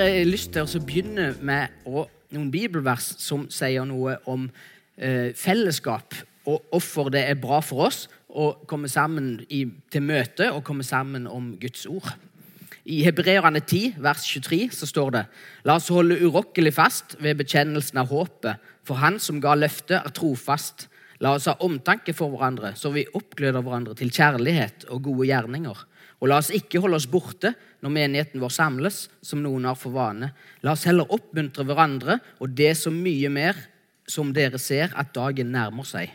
har 0.00 0.10
jeg 0.10 0.28
lyst 0.30 0.52
til 0.54 0.64
å 0.64 0.82
begynne 0.84 1.32
med 1.44 1.86
noen 2.34 2.50
bibelvers 2.52 3.14
som 3.22 3.46
sier 3.52 3.86
noe 3.88 4.18
om 4.30 4.48
eh, 4.96 5.30
fellesskap, 5.38 6.16
og 6.44 6.66
hvorfor 6.70 7.10
det 7.14 7.24
er 7.28 7.40
bra 7.40 7.60
for 7.64 7.86
oss 7.86 8.04
å 8.28 8.50
komme 8.68 8.90
sammen 8.90 9.38
i, 9.48 9.64
til 9.92 10.04
møte 10.04 10.50
og 10.52 10.64
komme 10.66 10.84
sammen 10.84 11.28
om 11.30 11.54
Guds 11.60 11.86
ord. 11.86 12.10
I 12.84 13.00
Hebreerne 13.06 13.62
10, 13.62 13.94
vers 14.04 14.26
23, 14.28 14.66
så 14.76 14.88
står 14.88 15.14
det 15.14 15.22
La 15.64 15.78
oss 15.78 15.88
holde 15.94 16.18
urokkelig 16.20 16.74
fast 16.76 17.16
ved 17.22 17.38
bekjennelsen 17.40 18.02
av 18.02 18.10
håpet, 18.12 18.60
for 18.84 19.00
Han 19.00 19.16
som 19.22 19.40
ga 19.40 19.54
løftet, 19.56 20.02
er 20.02 20.12
trofast. 20.12 20.88
La 21.24 21.32
oss 21.38 21.46
ha 21.48 21.54
omtanke 21.64 22.12
for 22.12 22.34
hverandre, 22.34 22.74
så 22.76 22.92
vi 22.92 23.06
oppgløder 23.16 23.64
hverandre 23.64 23.94
til 23.96 24.12
kjærlighet 24.12 24.88
og 24.92 25.06
gode 25.06 25.30
gjerninger. 25.30 25.84
Og 26.24 26.30
la 26.32 26.38
oss 26.40 26.48
ikke 26.56 26.80
holde 26.80 26.96
oss 26.96 27.04
borte 27.10 27.50
når 27.84 27.92
menigheten 27.92 28.40
vår 28.40 28.52
samles, 28.56 29.02
som 29.20 29.42
noen 29.44 29.66
har 29.68 29.76
for 29.76 29.92
vane. 29.92 30.30
La 30.64 30.72
oss 30.72 30.86
heller 30.88 31.10
oppmuntre 31.12 31.66
hverandre, 31.68 32.16
og 32.40 32.54
det 32.56 32.70
så 32.80 32.88
mye 32.88 33.28
mer 33.28 33.58
som 34.08 34.30
dere 34.32 34.56
ser 34.60 34.94
at 34.96 35.12
dagen 35.12 35.50
nærmer 35.52 35.84
seg. 35.84 36.08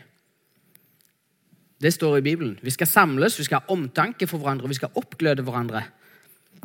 Det 1.80 1.92
står 1.94 2.18
i 2.18 2.24
Bibelen. 2.26 2.56
Vi 2.58 2.74
skal 2.74 2.90
samles, 2.90 3.38
vi 3.38 3.46
skal 3.46 3.62
ha 3.62 3.72
omtanke 3.72 4.26
for 4.26 4.42
hverandre, 4.42 4.68
vi 4.68 4.80
skal 4.80 4.98
oppgløde 4.98 5.46
hverandre. 5.46 5.84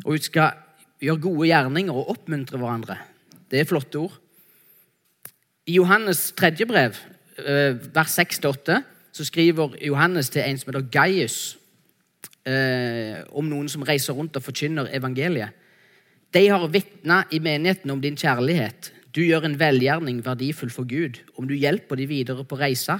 Og 0.02 0.16
vi 0.16 0.24
skal 0.26 0.58
gjøre 0.98 1.22
gode 1.22 1.46
gjerninger 1.46 1.94
og 1.94 2.10
oppmuntre 2.16 2.58
hverandre. 2.58 2.98
Det 3.46 3.62
er 3.62 3.70
flotte 3.70 4.02
ord. 4.02 4.18
I 5.70 5.78
Johannes 5.78 6.32
tredje 6.34 6.66
brev, 6.66 6.98
eh, 7.38 7.78
vers 7.94 8.18
6-8, 8.18 8.82
så 9.14 9.24
skriver 9.24 9.78
Johannes 9.86 10.34
til 10.34 10.42
en 10.42 10.58
som 10.58 10.72
heter 10.72 10.90
Gaius, 10.90 11.56
eh, 12.46 13.22
om 13.36 13.48
noen 13.50 13.68
som 13.70 13.84
reiser 13.86 14.16
rundt 14.16 14.36
og 14.38 14.44
forkynner 14.46 14.90
evangeliet. 14.96 15.54
De 16.34 16.42
har 16.48 16.64
vitna 16.68 17.22
i 17.32 17.40
menigheten 17.40 17.90
om 17.90 18.00
din 18.02 18.16
kjærlighet. 18.18 18.90
Du 19.14 19.22
gjør 19.24 19.46
en 19.48 19.58
velgjerning 19.58 20.20
verdifull 20.24 20.72
for 20.72 20.88
Gud 20.88 21.22
om 21.38 21.46
du 21.48 21.54
hjelper 21.56 21.96
de 21.96 22.08
videre 22.10 22.44
på 22.44 22.58
reisa. 22.60 22.98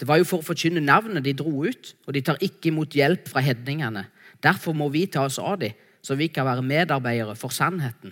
Det 0.00 0.08
var 0.08 0.18
jo 0.18 0.26
for 0.26 0.42
å 0.42 0.46
forkynne 0.46 0.82
navnet 0.82 1.22
de 1.22 1.34
dro 1.38 1.62
ut, 1.62 1.92
og 2.08 2.16
de 2.16 2.24
tar 2.26 2.40
ikke 2.42 2.72
imot 2.72 2.96
hjelp 2.96 3.28
fra 3.30 3.44
hedningene. 3.44 4.08
Derfor 4.42 4.74
må 4.74 4.88
vi 4.90 5.04
ta 5.06 5.28
oss 5.28 5.38
av 5.38 5.60
dem, 5.62 5.76
så 6.02 6.16
vi 6.18 6.26
kan 6.32 6.48
være 6.48 6.64
medarbeidere 6.66 7.36
for 7.38 7.54
sannheten. 7.54 8.10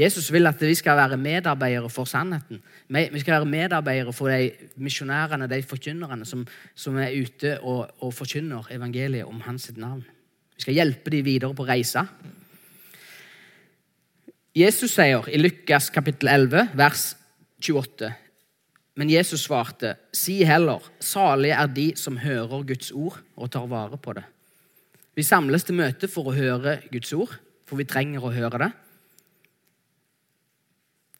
Jesus 0.00 0.30
vil 0.32 0.48
at 0.48 0.60
vi 0.64 0.74
skal 0.78 0.96
være 0.96 1.18
medarbeidere 1.20 1.90
for 1.92 2.08
sannheten. 2.08 2.62
Vi 2.88 3.20
skal 3.20 3.34
være 3.34 3.48
medarbeidere 3.50 4.12
for 4.16 4.32
de 4.32 4.50
misjonærene, 4.80 5.48
de 5.50 5.62
forkynnerne 5.62 6.24
som, 6.24 6.46
som 6.74 6.96
er 6.96 7.12
ute 7.20 7.58
og, 7.60 7.90
og, 7.98 8.14
forkynner 8.14 8.70
evangeliet 8.72 9.28
om 9.28 9.42
hans 9.44 9.70
navn. 9.76 10.04
Vi 10.56 10.64
skal 10.64 10.78
hjelpe 10.78 11.12
dem 11.12 11.24
videre 11.24 11.54
på 11.54 11.68
reisa. 11.68 12.06
Jesus 14.56 14.96
sier 14.96 15.28
i 15.28 15.38
Lukas 15.38 15.90
kapittel 15.94 16.32
11, 16.32 16.72
vers 16.74 17.04
28 17.60 18.10
Men 18.96 19.10
Jesus 19.10 19.44
svarte, 19.46 19.94
si 20.12 20.40
heller, 20.44 20.82
salige 21.00 21.54
er 21.54 21.68
de 21.70 21.92
som 21.96 22.18
hører 22.18 22.64
Guds 22.66 22.90
ord 22.90 23.20
og 23.36 23.50
tar 23.52 23.68
vare 23.70 23.96
på 23.96 24.16
det. 24.16 24.24
Vi 25.14 25.22
samles 25.22 25.64
til 25.64 25.76
møte 25.78 26.08
for 26.08 26.30
å 26.30 26.34
høre 26.34 26.80
Guds 26.90 27.12
ord, 27.12 27.36
for 27.68 27.78
vi 27.78 27.86
trenger 27.88 28.24
å 28.24 28.32
høre 28.34 28.64
det. 28.64 28.70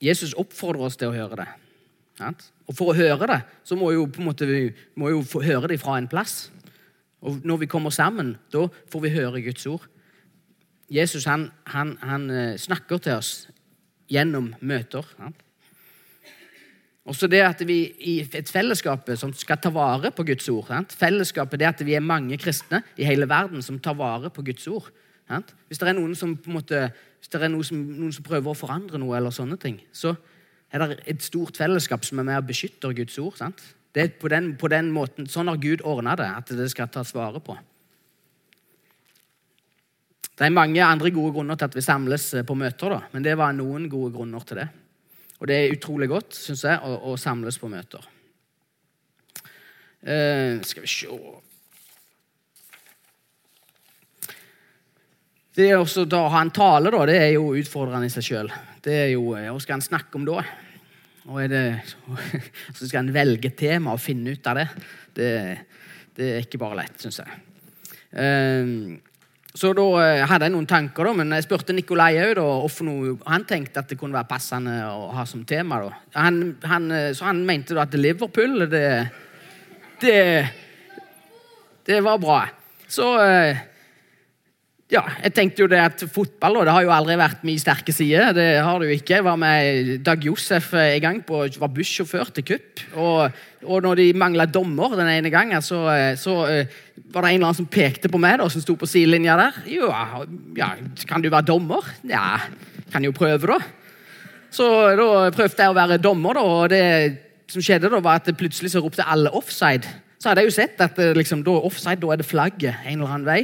Jesus 0.00 0.32
oppfordrer 0.38 0.88
oss 0.88 0.96
til 0.96 1.10
å 1.10 1.16
høre 1.16 1.42
det. 1.42 1.48
Og 2.68 2.76
For 2.76 2.92
å 2.92 2.96
høre 2.96 3.28
det 3.28 3.40
så 3.66 3.76
må, 3.78 3.92
jo, 3.94 4.06
måte, 4.20 4.48
vi 4.48 4.70
må 5.00 5.12
jo 5.12 5.22
få 5.26 5.42
høre 5.44 5.72
det 5.72 5.80
fra 5.80 5.96
en 5.98 6.08
plass. 6.10 6.50
Og 7.20 7.44
Når 7.44 7.64
vi 7.64 7.70
kommer 7.70 7.92
sammen, 7.92 8.36
da 8.52 8.66
får 8.92 9.04
vi 9.04 9.14
høre 9.16 9.44
Guds 9.44 9.66
ord. 9.68 9.86
Jesus 10.90 11.26
han, 11.30 11.50
han, 11.70 11.94
han 12.02 12.30
eh, 12.30 12.56
snakker 12.58 12.98
til 12.98 13.20
oss 13.20 13.32
gjennom 14.10 14.50
møter. 14.60 15.06
Også 17.10 17.28
det 17.30 17.40
at 17.44 17.62
vi 17.66 17.78
i 18.10 18.16
et 18.24 18.50
fellesskap 18.50 19.08
som 19.18 19.32
skal 19.36 19.60
ta 19.62 19.70
vare 19.74 20.10
på 20.14 20.24
Guds 20.26 20.48
ord. 20.52 20.72
Fellesskapet 20.90 21.62
det 21.62 21.68
at 21.68 21.84
vi 21.86 21.94
er 21.96 22.04
mange 22.04 22.38
kristne 22.40 22.82
i 22.98 23.06
hele 23.06 23.28
verden 23.30 23.62
som 23.62 23.78
tar 23.78 23.96
vare 23.98 24.32
på 24.34 24.44
Guds 24.46 24.66
ord. 24.70 24.90
Hvis 25.68 25.78
det 25.78 25.88
er 25.88 25.96
noen 25.98 26.16
som 26.18 26.34
på 26.36 26.50
en 26.50 26.58
måte 26.58 26.82
hvis 27.20 27.28
det 27.28 27.42
er 27.44 27.52
noen 27.52 27.66
som, 27.66 27.80
noen 28.00 28.12
som, 28.16 28.24
prøver 28.24 28.52
å 28.52 28.56
forandre 28.56 28.98
noe, 28.98 29.12
eller 29.18 29.34
sånne 29.34 29.58
ting, 29.60 29.76
så 29.92 30.14
er 30.72 30.82
det 30.82 31.00
et 31.12 31.24
stort 31.24 31.58
fellesskap 31.60 32.06
som 32.06 32.22
er 32.22 32.26
med 32.30 32.38
og 32.40 32.48
beskytter 32.48 32.94
Guds 32.96 33.18
ord. 33.20 33.36
sant? 33.36 33.60
Det 33.92 34.02
er 34.02 34.14
på 34.16 34.30
den, 34.32 34.54
på 34.56 34.70
den 34.72 34.88
måten, 34.94 35.26
Sånn 35.28 35.50
har 35.50 35.60
Gud 35.60 35.82
ordna 35.84 36.14
det, 36.16 36.28
at 36.30 36.52
det 36.56 36.70
skal 36.72 36.88
tas 36.88 37.12
vare 37.12 37.42
på. 37.44 37.56
Det 40.40 40.46
er 40.46 40.54
mange 40.56 40.80
andre 40.80 41.10
gode 41.12 41.34
grunner 41.34 41.58
til 41.58 41.68
at 41.68 41.76
vi 41.76 41.84
samles 41.84 42.30
eh, 42.38 42.46
på 42.46 42.56
møter, 42.56 42.94
da, 42.94 43.00
men 43.12 43.26
det 43.26 43.34
var 43.36 43.52
noen 43.52 43.90
gode 43.92 44.14
grunner 44.14 44.46
til 44.48 44.62
det. 44.62 44.68
Og 45.42 45.50
det 45.50 45.58
er 45.58 45.74
utrolig 45.74 46.08
godt, 46.08 46.32
syns 46.38 46.64
jeg, 46.64 46.80
å, 46.80 46.94
å, 47.10 47.18
samles 47.20 47.58
på 47.60 47.68
møter. 47.68 48.06
Uh, 50.00 50.56
skal 50.64 50.86
vi 50.86 50.88
se 50.88 51.10
Det 55.56 55.66
er 55.66 55.80
også 55.80 56.04
da, 56.06 56.22
å 56.26 56.30
ha 56.30 56.44
en 56.44 56.52
tale 56.54 56.92
da, 56.94 57.02
det 57.10 57.16
er 57.18 57.30
jo 57.34 57.50
utfordrende 57.58 58.06
i 58.06 58.12
seg 58.12 58.26
sjøl. 58.26 58.50
Hva 58.84 59.56
skal 59.60 59.76
en 59.76 59.84
snakke 59.84 60.20
om 60.20 60.26
da? 60.28 60.44
Og 61.26 61.40
er 61.42 61.50
det, 61.50 61.64
så 62.76 62.86
skal 62.86 63.02
en 63.02 63.14
velge 63.14 63.50
tema 63.58 63.94
og 63.96 64.02
finne 64.02 64.36
ut 64.36 64.50
av 64.50 64.60
det. 64.60 64.66
Det, 65.16 65.30
det 66.16 66.32
er 66.36 66.46
ikke 66.46 66.60
bare 66.62 66.82
lett, 66.84 67.00
syns 67.02 67.20
jeg. 67.22 67.40
Um, 68.10 69.00
så 69.50 69.72
da 69.74 69.84
eh, 69.98 70.24
hadde 70.30 70.46
jeg 70.46 70.54
noen 70.54 70.68
tanker, 70.70 71.08
da, 71.08 71.12
men 71.18 71.34
jeg 71.34 71.44
spurte 71.48 71.74
Nikolai 71.74 72.12
òg 72.38 72.68
han 73.26 73.46
tenkte 73.48 73.82
at 73.82 73.90
det 73.90 73.98
kunne 73.98 74.14
være 74.14 74.30
passende 74.30 74.76
å 74.86 75.08
ha 75.16 75.24
som 75.26 75.42
tema. 75.42 75.80
Han, 76.14 76.38
han, 76.62 76.86
eh, 76.94 77.10
så 77.18 77.26
han 77.26 77.42
mente 77.46 77.74
da 77.74 77.82
at 77.82 77.96
Liverpool 77.98 78.68
det, 78.70 78.84
det, 80.02 80.20
det 81.90 81.98
var 82.06 82.22
bra. 82.22 82.44
Så 82.86 83.10
ja, 84.90 85.04
jeg 85.22 85.34
tenkte 85.36 85.62
jo 85.62 85.68
det 85.70 85.78
at 85.78 86.02
Fotball 86.10 86.60
det 86.66 86.72
har 86.74 86.82
jo 86.82 86.90
aldri 86.90 87.14
vært 87.18 87.44
min 87.46 87.58
sterke 87.62 87.92
side. 87.94 88.32
Det 88.34 88.46
har 88.58 88.80
det 88.80 88.88
jo 88.88 88.96
ikke. 88.98 89.14
Jeg 89.20 89.26
var 89.26 89.38
med 89.38 89.92
Dag 90.06 90.24
Josef 90.26 90.72
i 90.74 90.98
gang 91.02 91.20
på, 91.26 91.44
var 91.62 91.70
bussjåfør 91.76 92.32
til 92.34 92.46
cup. 92.48 92.82
Og, 92.98 93.38
og 93.62 93.86
når 93.86 94.00
de 94.02 94.08
mangla 94.18 94.48
dommer 94.50 94.96
den 94.98 95.12
ene 95.12 95.30
gangen, 95.30 95.62
så, 95.62 95.84
så 96.18 96.34
uh, 96.42 96.80
var 97.14 97.22
det 97.22 97.30
en 97.30 97.38
eller 97.38 97.50
annen 97.52 97.60
som 97.60 97.70
pekte 97.70 98.10
på 98.10 98.18
meg, 98.22 98.40
da, 98.42 98.50
som 98.50 98.64
sto 98.64 98.74
på 98.80 98.90
sidelinja 98.90 99.38
der. 99.38 99.62
Jo, 99.70 99.92
ja, 100.58 100.72
kan 101.06 101.22
du 101.22 101.30
være 101.30 101.52
dommer? 101.52 101.86
Ja, 102.10 102.40
kan 102.90 103.06
jo 103.06 103.14
prøve, 103.14 103.54
da. 103.54 103.60
Så 104.50 104.66
da 104.98 105.08
prøvde 105.30 105.62
jeg 105.62 105.70
å 105.70 105.78
være 105.78 106.02
dommer, 106.02 106.34
da, 106.34 106.42
og 106.42 106.70
det 106.74 106.84
som 107.50 107.62
skjedde 107.62 107.90
da, 107.90 108.02
var 108.02 108.20
at 108.20 108.30
plutselig 108.38 108.74
så 108.74 108.82
ropte 108.82 109.06
alle 109.06 109.30
offside. 109.38 109.86
Så 110.20 110.28
hadde 110.28 110.42
jeg 110.42 110.50
jo 110.50 110.58
sett 110.58 110.82
at 110.84 110.98
eh, 111.00 111.14
liksom, 111.16 111.42
da, 111.46 111.54
offside, 111.66 112.00
da 112.02 112.10
er 112.12 112.20
det 112.20 112.28
flagget 112.28 112.82
en 112.84 112.98
eller 112.98 113.14
annen 113.14 113.28
vei. 113.28 113.42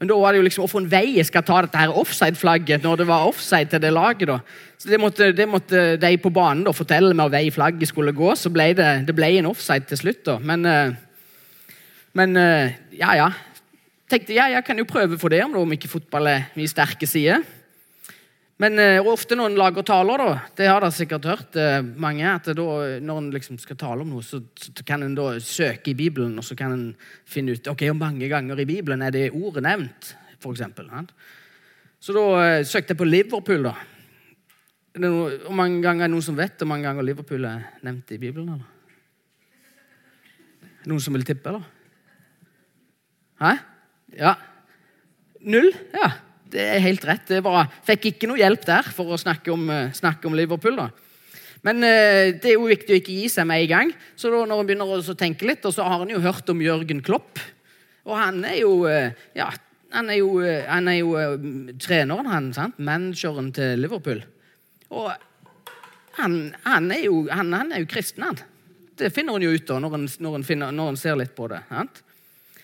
Men 0.00 0.08
da 0.08 0.16
var 0.16 0.32
det 0.32 0.40
jo 0.40 0.44
liksom 0.46 0.62
hvorfor 0.64 0.80
en 0.80 0.88
vei 0.88 1.18
jeg 1.18 1.28
skal 1.28 1.44
ta 1.44 1.58
dette 1.60 1.76
her 1.76 1.92
offside-flagget 2.00 2.80
når 2.86 3.02
det 3.02 3.06
var 3.10 3.26
offside 3.28 3.68
til 3.68 3.82
det 3.82 3.90
laget. 3.92 4.30
da. 4.30 4.38
Så 4.80 4.88
Det 4.88 5.00
måtte, 5.00 5.32
det 5.36 5.48
måtte 5.48 5.82
de 6.00 6.16
på 6.16 6.32
banen 6.32 6.64
da 6.64 6.72
fortelle 6.72 7.12
meg 7.12 7.26
hvor 7.26 7.34
vei 7.36 7.50
flagget 7.52 7.90
skulle 7.90 8.16
gå. 8.16 8.32
Så 8.32 8.48
ble 8.48 8.70
det, 8.72 8.88
det 9.04 9.14
ble 9.14 9.28
en 9.36 9.50
offside 9.52 9.84
til 9.90 10.00
slutt. 10.00 10.24
da. 10.24 10.38
Men, 10.38 10.64
eh, 10.64 10.94
men 12.16 12.36
eh, 12.36 12.72
ja, 12.96 13.12
ja. 13.14 13.28
Tenkte 14.10 14.34
ja, 14.34 14.48
jeg 14.48 14.64
kan 14.64 14.78
jo 14.80 14.88
prøve 14.88 15.18
for 15.20 15.28
det, 15.28 15.44
om 15.44 15.72
ikke 15.76 15.92
fotball 15.92 16.26
er 16.26 16.48
min 16.56 16.68
sterke 16.68 17.06
side. 17.06 17.42
Men 18.60 18.76
uh, 18.76 19.08
ofte 19.08 19.36
når 19.38 19.50
en 19.50 19.58
lager 19.60 19.86
taler, 19.88 20.20
da, 20.20 20.32
det 20.58 20.66
har 20.68 20.82
dere 20.84 20.92
sikkert 20.92 21.28
hørt 21.30 21.56
eh, 21.56 21.78
mange, 21.80 22.26
at 22.28 22.50
da, 22.52 22.66
når 23.00 23.20
en 23.22 23.30
liksom 23.32 23.56
skal 23.60 23.78
tale 23.80 24.04
om 24.04 24.10
noe, 24.12 24.24
så, 24.26 24.42
så 24.60 24.84
kan 24.84 25.06
en 25.06 25.16
søke 25.40 25.94
i 25.94 25.96
Bibelen, 25.96 26.36
og 26.36 26.44
så 26.44 26.56
kan 26.58 26.74
en 26.74 26.84
finne 27.24 27.56
ut 27.56 27.70
ok, 27.72 27.86
hvor 27.88 27.96
mange 28.02 28.28
ganger 28.28 28.60
i 28.60 28.68
Bibelen 28.68 29.06
er 29.06 29.16
det 29.16 29.30
ordet 29.32 29.64
nevnt. 29.64 30.12
For 30.40 30.52
eksempel, 30.52 30.92
ja. 30.92 31.06
Så 32.00 32.12
da 32.16 32.26
eh, 32.42 32.66
søkte 32.68 32.92
jeg 32.92 33.00
på 33.00 33.08
Liverpool. 33.08 33.64
da. 33.64 33.74
Noe, 35.00 35.40
hvor 35.46 35.56
mange 35.56 35.80
ganger 35.84 36.04
er 36.04 36.08
det 36.10 36.16
noen 36.18 36.28
som 36.28 36.36
vet 36.36 36.60
hvor 36.60 36.68
mange 36.68 36.88
ganger 36.88 37.06
Liverpool 37.06 37.44
er 37.48 37.66
nevnt 37.86 38.12
i 38.12 38.20
Bibelen? 38.20 38.54
eller? 38.58 38.68
Noen 40.88 41.00
som 41.04 41.16
vil 41.16 41.24
tippe, 41.28 41.48
eller? 41.48 41.64
Hæ? 43.40 43.52
Ja. 44.20 44.34
Null? 45.48 45.72
Ja. 45.96 46.10
Det 46.50 46.64
er 46.64 46.82
helt 46.82 47.04
rett. 47.06 47.28
Det 47.28 47.40
var, 47.44 47.70
fikk 47.86 48.10
ikke 48.10 48.30
noe 48.30 48.40
hjelp 48.40 48.66
der 48.66 48.90
for 48.94 49.14
å 49.14 49.20
snakke 49.20 49.52
om, 49.54 49.68
eh, 49.70 49.94
snakke 49.96 50.26
om 50.26 50.34
Liverpool. 50.34 50.76
da. 50.76 50.90
Men 51.62 51.84
eh, 51.84 52.34
det 52.34 52.52
er 52.52 52.56
jo 52.56 52.68
viktig 52.70 52.94
å 52.94 53.00
ikke 53.00 53.16
gi 53.22 53.28
seg 53.30 53.46
med 53.46 53.64
en 53.64 53.70
gang. 53.70 53.94
Så 54.16 54.32
da, 54.32 54.42
når 54.48 54.62
en 54.62 54.68
begynner 54.68 54.92
å 54.98 55.18
tenke 55.18 55.46
litt, 55.46 55.64
og 55.64 55.74
så 55.76 55.86
har 55.86 56.02
en 56.02 56.12
jo 56.12 56.22
hørt 56.24 56.48
om 56.50 56.62
Jørgen 56.64 57.02
Klopp. 57.06 57.38
Og 58.08 58.16
han 58.16 58.42
er 58.48 58.60
jo 58.62 58.74
eh, 58.90 59.12
ja, 59.38 59.50
han 59.94 60.10
er 60.10 60.20
jo, 60.20 60.38
han 60.42 60.86
er 60.88 61.00
jo 61.00 61.14
treneren, 61.82 62.30
han. 62.30 62.52
sant? 62.54 62.78
Manageren 62.78 63.50
til 63.54 63.82
Liverpool. 63.82 64.22
Og 64.90 65.10
han, 66.18 66.36
han, 66.66 66.90
er, 66.94 67.04
jo, 67.06 67.24
han, 67.30 67.52
han 67.54 67.74
er 67.74 67.84
jo 67.84 67.90
kristen, 67.90 68.26
han. 68.26 68.38
Det 69.00 69.10
finner 69.14 69.38
en 69.38 69.46
jo 69.46 69.54
ut 69.54 69.72
av 69.72 69.80
når 69.82 69.96
en, 69.98 70.98
ser 70.98 71.18
litt 71.18 71.34
på 71.34 71.48
det. 71.50 71.62
Sant? 71.70 72.02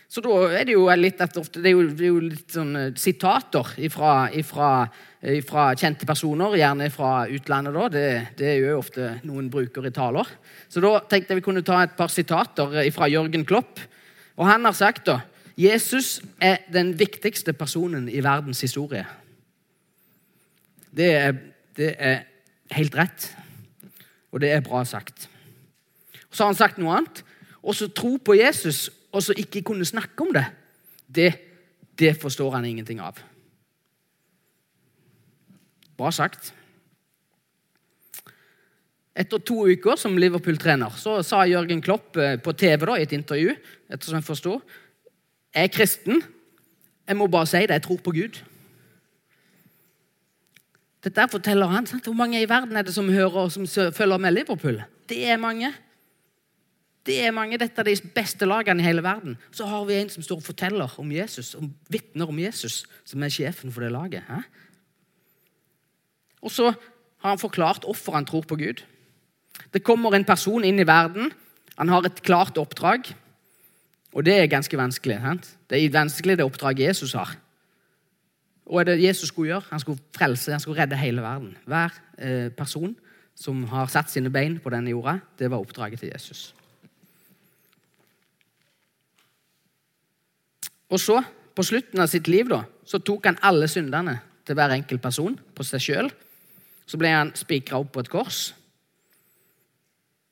Så 0.09 0.23
da 0.23 0.35
er 0.55 0.67
det 0.69 0.77
jo 0.77 0.87
litt 0.95 1.21
ofte, 1.27 1.61
det 1.61 1.73
er 1.73 1.75
jo, 1.75 1.87
det 1.91 2.05
er 2.07 2.13
jo 2.13 2.21
litt 2.23 2.55
sånn 2.55 2.77
eh, 2.79 2.93
sitater 3.01 3.73
fra 3.91 5.65
kjente 5.75 6.07
personer, 6.07 6.55
gjerne 6.61 6.91
fra 6.95 7.13
utlandet. 7.27 7.75
da. 7.75 7.89
Det, 7.91 8.07
det 8.39 8.51
er 8.53 8.61
jo 8.63 8.79
ofte 8.79 9.17
noen 9.27 9.51
bruker 9.51 9.89
i 9.89 9.95
taler. 9.95 10.31
Så 10.71 10.83
da 10.85 11.01
tenkte 11.03 11.35
jeg 11.35 11.41
vi 11.41 11.47
kunne 11.49 11.65
ta 11.67 11.83
et 11.83 11.97
par 11.99 12.13
sitater 12.13 12.79
fra 12.95 13.11
Jørgen 13.11 13.45
Klopp. 13.49 13.83
Og 14.37 14.47
han 14.47 14.65
har 14.69 14.77
sagt 14.77 15.09
da 15.11 15.21
Jesus 15.57 16.21
er 16.41 16.61
den 16.69 16.93
viktigste 16.99 17.55
personen 17.57 18.11
i 18.13 18.21
verdens 18.23 18.61
historie. 18.61 19.07
Det 20.97 21.09
er, 21.17 21.33
det 21.77 21.95
er 21.99 22.19
helt 22.77 22.97
rett, 22.97 23.31
og 24.33 24.41
det 24.45 24.53
er 24.53 24.65
bra 24.65 24.85
sagt. 24.85 25.31
Så 26.31 26.45
har 26.45 26.53
han 26.53 26.59
sagt 26.59 26.79
noe 26.79 26.99
annet. 26.99 27.23
Og 27.65 27.75
så 27.75 27.89
tro 27.89 28.15
på 28.21 28.37
Jesus 28.37 28.87
og 29.17 29.25
så 29.25 29.37
ikke 29.37 29.65
kunne 29.65 29.87
snakke 29.89 30.27
om 30.27 30.35
det, 30.37 30.45
det, 31.09 31.31
det 31.97 32.13
forstår 32.21 32.59
han 32.59 32.69
ingenting 32.69 33.01
av. 33.01 33.19
Bra 35.97 36.13
sagt. 36.13 36.53
Etter 39.17 39.41
to 39.41 39.63
uker 39.65 39.97
som 39.97 40.19
Liverpool-trener 40.21 40.93
så 41.01 41.23
sa 41.25 41.47
Jørgen 41.49 41.81
Klopp 41.81 42.19
eh, 42.21 42.37
på 42.37 42.53
TV 42.53 42.85
da, 42.85 42.99
i 42.99 43.07
et 43.07 43.15
intervju 43.17 43.55
ettersom 43.89 44.19
jeg 44.19 44.27
forstod, 44.27 44.75
jeg 45.57 45.71
er 45.71 45.73
kristen. 45.73 46.21
Jeg 47.09 47.17
må 47.17 47.31
bare 47.33 47.49
si 47.49 47.63
det, 47.65 47.79
jeg 47.79 47.85
tror 47.87 48.03
på 48.05 48.13
Gud. 48.13 48.43
Dette 51.07 51.29
forteller 51.33 51.71
han. 51.71 51.87
Sant? 51.89 52.05
Hvor 52.05 52.19
mange 52.19 52.43
i 52.43 52.49
verden 52.51 52.77
er 52.77 52.85
det 52.85 52.93
som 52.93 53.09
hører 53.09 53.47
og 53.47 53.55
som 53.55 53.65
følger 53.67 54.21
med 54.21 54.35
Liverpool? 54.37 54.83
Det 55.09 55.23
er 55.31 55.41
mange. 55.41 55.71
Det 57.07 57.21
er 57.23 57.35
mange, 57.35 57.59
Dette 57.59 57.81
er 57.81 57.87
de 57.87 58.13
beste 58.15 58.47
lagene 58.49 58.83
i 58.83 58.87
hele 58.87 59.03
verden. 59.03 59.37
Så 59.55 59.67
har 59.71 59.85
vi 59.87 59.95
en 59.95 60.11
som 60.11 60.25
står 60.27 60.41
og 60.41 60.47
forteller 60.47 60.95
om 60.99 61.13
Jesus, 61.13 61.55
om 61.55 61.71
vitner 61.89 62.27
om 62.27 62.39
Jesus, 62.39 62.85
som 63.07 63.23
er 63.23 63.31
sjefen 63.31 63.73
for 63.73 63.85
det 63.87 63.93
laget. 63.95 64.27
Hæ? 64.27 64.43
Og 66.43 66.51
så 66.51 66.73
har 67.23 67.29
han 67.29 67.39
forklart 67.39 67.87
hvorfor 67.87 68.19
han 68.19 68.27
tror 68.27 68.43
på 68.43 68.59
Gud. 68.59 68.83
Det 69.73 69.85
kommer 69.85 70.15
en 70.15 70.27
person 70.27 70.65
inn 70.65 70.79
i 70.83 70.87
verden. 70.87 71.31
Han 71.79 71.89
har 71.89 72.07
et 72.07 72.23
klart 72.23 72.59
oppdrag. 72.59 73.15
Og 74.13 74.25
det 74.25 74.35
er 74.35 74.51
ganske 74.51 74.79
vanskelig. 74.79 75.21
Sant? 75.23 75.51
Det 75.71 75.79
er 75.79 75.93
vanskelig 75.93 76.39
det 76.39 76.47
oppdraget 76.47 76.89
Jesus 76.89 77.13
har. 77.13 77.37
Og 78.67 78.81
er 78.81 78.85
det 78.85 79.03
Jesus 79.03 79.29
skulle 79.29 79.53
gjøre? 79.53 79.69
Han 79.71 79.81
skulle 79.81 80.03
frelse, 80.17 80.51
han 80.51 80.61
skulle 80.61 80.83
redde 80.83 80.99
hele 80.99 81.23
verden. 81.23 81.57
Hver 81.67 81.95
eh, 82.19 82.49
person 82.51 82.97
som 83.37 83.65
har 83.71 83.87
satt 83.93 84.11
sine 84.11 84.33
bein 84.33 84.59
på 84.59 84.73
denne 84.73 84.91
jorda, 84.91 85.19
det 85.39 85.51
var 85.51 85.61
oppdraget 85.63 86.01
til 86.01 86.11
Jesus. 86.15 86.55
Og 90.93 91.01
så, 91.03 91.21
på 91.57 91.65
slutten 91.67 92.03
av 92.03 92.11
sitt 92.11 92.29
liv, 92.31 92.49
da, 92.51 92.63
så 92.87 93.01
tok 93.03 93.27
han 93.31 93.41
alle 93.47 93.69
syndene 93.71 94.19
til 94.47 94.59
hver 94.59 94.75
enkelt 94.77 95.03
person 95.03 95.35
på 95.55 95.67
seg 95.67 95.83
sjøl. 95.83 96.11
Så 96.87 96.99
ble 97.01 97.11
han 97.11 97.33
spikra 97.35 97.81
opp 97.83 97.95
på 97.95 98.05
et 98.05 98.11
kors. 98.13 98.43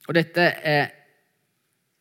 Og 0.06 0.14
dette 0.14 0.44
er, 0.62 0.92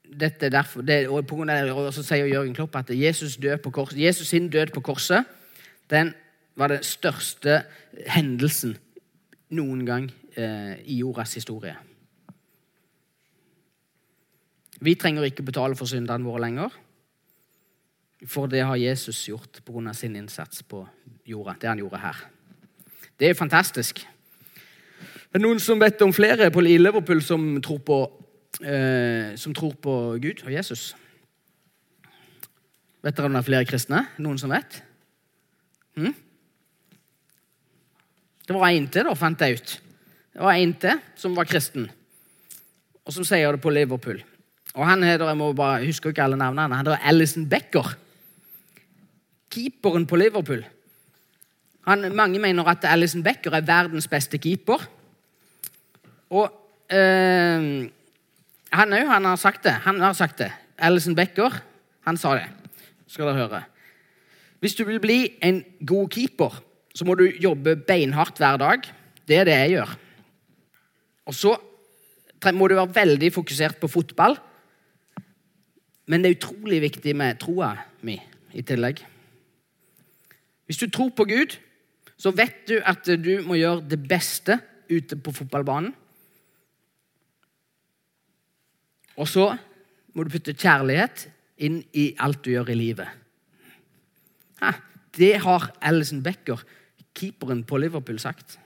dette 0.03 0.45
er 0.45 0.53
derfor, 0.53 0.85
det, 0.85 1.07
og 1.07 1.23
på 1.25 1.39
grunn 1.39 1.49
av 1.49 1.65
det, 1.65 1.93
så 1.95 2.03
sier 2.05 2.29
Jørgen 2.29 2.53
Klopp 2.57 2.75
at 2.77 2.91
Jesus, 2.93 3.39
død 3.41 3.63
på 3.63 3.71
korset, 3.73 4.01
Jesus 4.03 4.29
sin 4.29 4.51
død 4.53 4.75
på 4.75 4.83
korset 4.85 5.25
den 5.89 6.13
var 6.55 6.71
den 6.71 6.83
største 6.85 7.63
hendelsen 8.13 8.75
noen 9.53 9.83
gang 9.85 10.07
eh, 10.37 10.79
i 10.85 10.99
jordas 11.01 11.33
historie. 11.37 11.75
Vi 14.83 14.95
trenger 14.99 15.27
ikke 15.27 15.45
betale 15.47 15.77
for 15.79 15.89
syndene 15.89 16.27
våre 16.27 16.43
lenger. 16.43 16.73
For 18.27 18.47
det 18.47 18.63
har 18.63 18.79
Jesus 18.79 19.25
gjort 19.27 19.59
pga. 19.65 19.93
sin 19.93 20.15
innsats 20.15 20.63
på 20.63 20.87
jorda. 21.25 21.55
Det 21.59 21.67
han 21.67 21.79
gjorde 21.79 21.97
her. 21.97 22.15
Det 23.19 23.29
er 23.29 23.33
fantastisk. 23.33 23.99
Det 25.33 25.39
er 25.39 25.43
noen 25.43 25.59
som 25.59 25.79
vet 25.79 26.01
om 26.01 26.13
flere 26.13 26.51
på 26.51 26.61
Liverpool 26.61 27.21
som 27.21 27.61
tror 27.61 27.79
på, 27.79 27.97
eh, 28.61 29.35
som 29.35 29.53
tror 29.53 29.73
på 29.73 30.17
Gud 30.21 30.43
og 30.45 30.51
Jesus? 30.51 30.95
Vet 33.03 33.15
dere 33.17 33.25
om 33.25 33.33
det 33.33 33.39
er 33.39 33.49
flere 33.49 33.65
kristne? 33.65 34.05
Noen 34.17 34.37
som 34.37 34.49
vet? 34.49 34.81
Hm? 35.97 36.13
Det 38.47 38.53
var 38.55 38.69
en 38.69 38.87
til, 38.87 39.03
da, 39.03 39.15
fant 39.15 39.41
jeg 39.41 39.57
ut. 39.57 39.81
Det 40.33 40.41
var 40.41 40.53
en 40.53 40.73
til 40.73 41.01
som 41.15 41.35
var 41.35 41.45
kristen, 41.45 41.89
og 43.05 43.13
som 43.13 43.23
sier 43.23 43.51
det 43.51 43.61
på 43.61 43.71
Liverpool. 43.71 44.21
Og 44.73 44.85
han 44.87 45.03
heter, 45.03 45.27
jeg 45.27 45.37
må 45.37 45.51
bare 45.53 45.85
husker 45.85 46.09
ikke 46.09 46.23
alle 46.23 46.37
navnene, 46.37 46.75
han 46.75 46.85
heter 46.85 47.09
Alison 47.09 47.45
Becker 47.49 47.93
keeperen 49.53 50.07
på 50.09 50.17
Liverpool. 50.17 50.63
Han, 51.87 52.07
mange 52.15 52.39
mener 52.39 52.67
at 52.71 52.85
Alison 52.87 53.23
Becker 53.23 53.53
er 53.53 53.67
verdens 53.67 54.07
beste 54.07 54.39
keeper. 54.41 54.81
Og 56.33 56.49
øh, 56.89 57.89
han 58.73 58.95
òg 58.97 59.11
har 59.11 59.35
sagt 59.37 59.67
det. 59.67 59.75
Han 59.85 59.99
har 60.01 60.15
sagt 60.17 60.39
det. 60.41 60.51
Alison 60.77 61.15
Becker 61.15 61.61
han 62.07 62.17
sa 62.17 62.35
det. 62.39 62.47
Skal 63.07 63.29
dere 63.29 63.41
høre. 63.43 63.63
Hvis 64.63 64.75
du 64.75 64.85
vil 64.87 65.01
bli 65.03 65.35
en 65.43 65.61
god 65.85 66.07
keeper, 66.09 66.55
så 66.95 67.05
må 67.05 67.15
du 67.19 67.27
jobbe 67.41 67.75
beinhardt 67.75 68.39
hver 68.39 68.57
dag. 68.57 68.87
Det 69.27 69.37
er 69.37 69.47
det 69.47 69.59
jeg 69.59 69.75
gjør. 69.75 69.93
Og 71.25 71.35
så 71.35 71.55
må 72.53 72.67
du 72.67 72.75
være 72.75 72.95
veldig 72.95 73.31
fokusert 73.33 73.79
på 73.79 73.87
fotball. 73.91 74.37
Men 76.07 76.23
det 76.23 76.31
er 76.31 76.37
utrolig 76.37 76.81
viktig 76.83 77.15
med 77.15 77.39
troa 77.39 77.75
mi 78.03 78.17
i 78.53 78.63
tillegg. 78.65 79.12
Hvis 80.65 80.79
du 80.79 80.87
tror 80.89 81.11
på 81.15 81.25
Gud, 81.27 81.57
så 82.17 82.31
vet 82.31 82.63
du 82.69 82.77
at 82.79 83.07
du 83.19 83.33
må 83.43 83.57
gjøre 83.59 83.83
det 83.89 83.99
beste 84.07 84.59
ute 84.91 85.17
på 85.19 85.33
fotballbanen. 85.35 85.93
Og 89.19 89.27
så 89.29 89.51
må 90.13 90.25
du 90.25 90.31
putte 90.33 90.55
kjærlighet 90.57 91.27
inn 91.63 91.81
i 91.93 92.13
alt 92.21 92.41
du 92.45 92.53
gjør 92.53 92.71
i 92.73 92.77
livet. 92.77 93.09
Ha, 94.61 94.73
det 95.17 95.35
har 95.43 95.69
Alison 95.85 96.23
Becker, 96.25 96.63
keeperen 97.13 97.61
på 97.67 97.77
Liverpool, 97.81 98.17
sagt. 98.21 98.57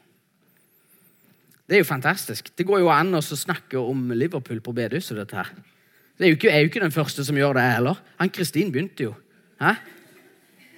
Det 1.68 1.76
er 1.76 1.84
jo 1.84 1.90
fantastisk. 1.90 2.54
Det 2.56 2.64
går 2.68 2.80
jo 2.80 2.92
an 2.94 3.18
å 3.18 3.22
snakke 3.22 3.80
om 3.80 4.06
Liverpool 4.16 4.62
på 4.64 4.72
bedehuset. 4.76 5.18
dette. 5.18 5.44
Det 6.18 6.26
er 6.28 6.62
jo 6.62 6.70
ikke 6.70 6.84
den 6.86 6.96
første 6.96 7.26
som 7.28 7.36
gjør 7.36 7.60
det 7.60 7.66
heller. 7.74 8.00
Han 8.22 8.32
Kristin 8.32 8.72
begynte 8.72 9.04
jo. 9.04 9.16
Hæ? 9.60 9.76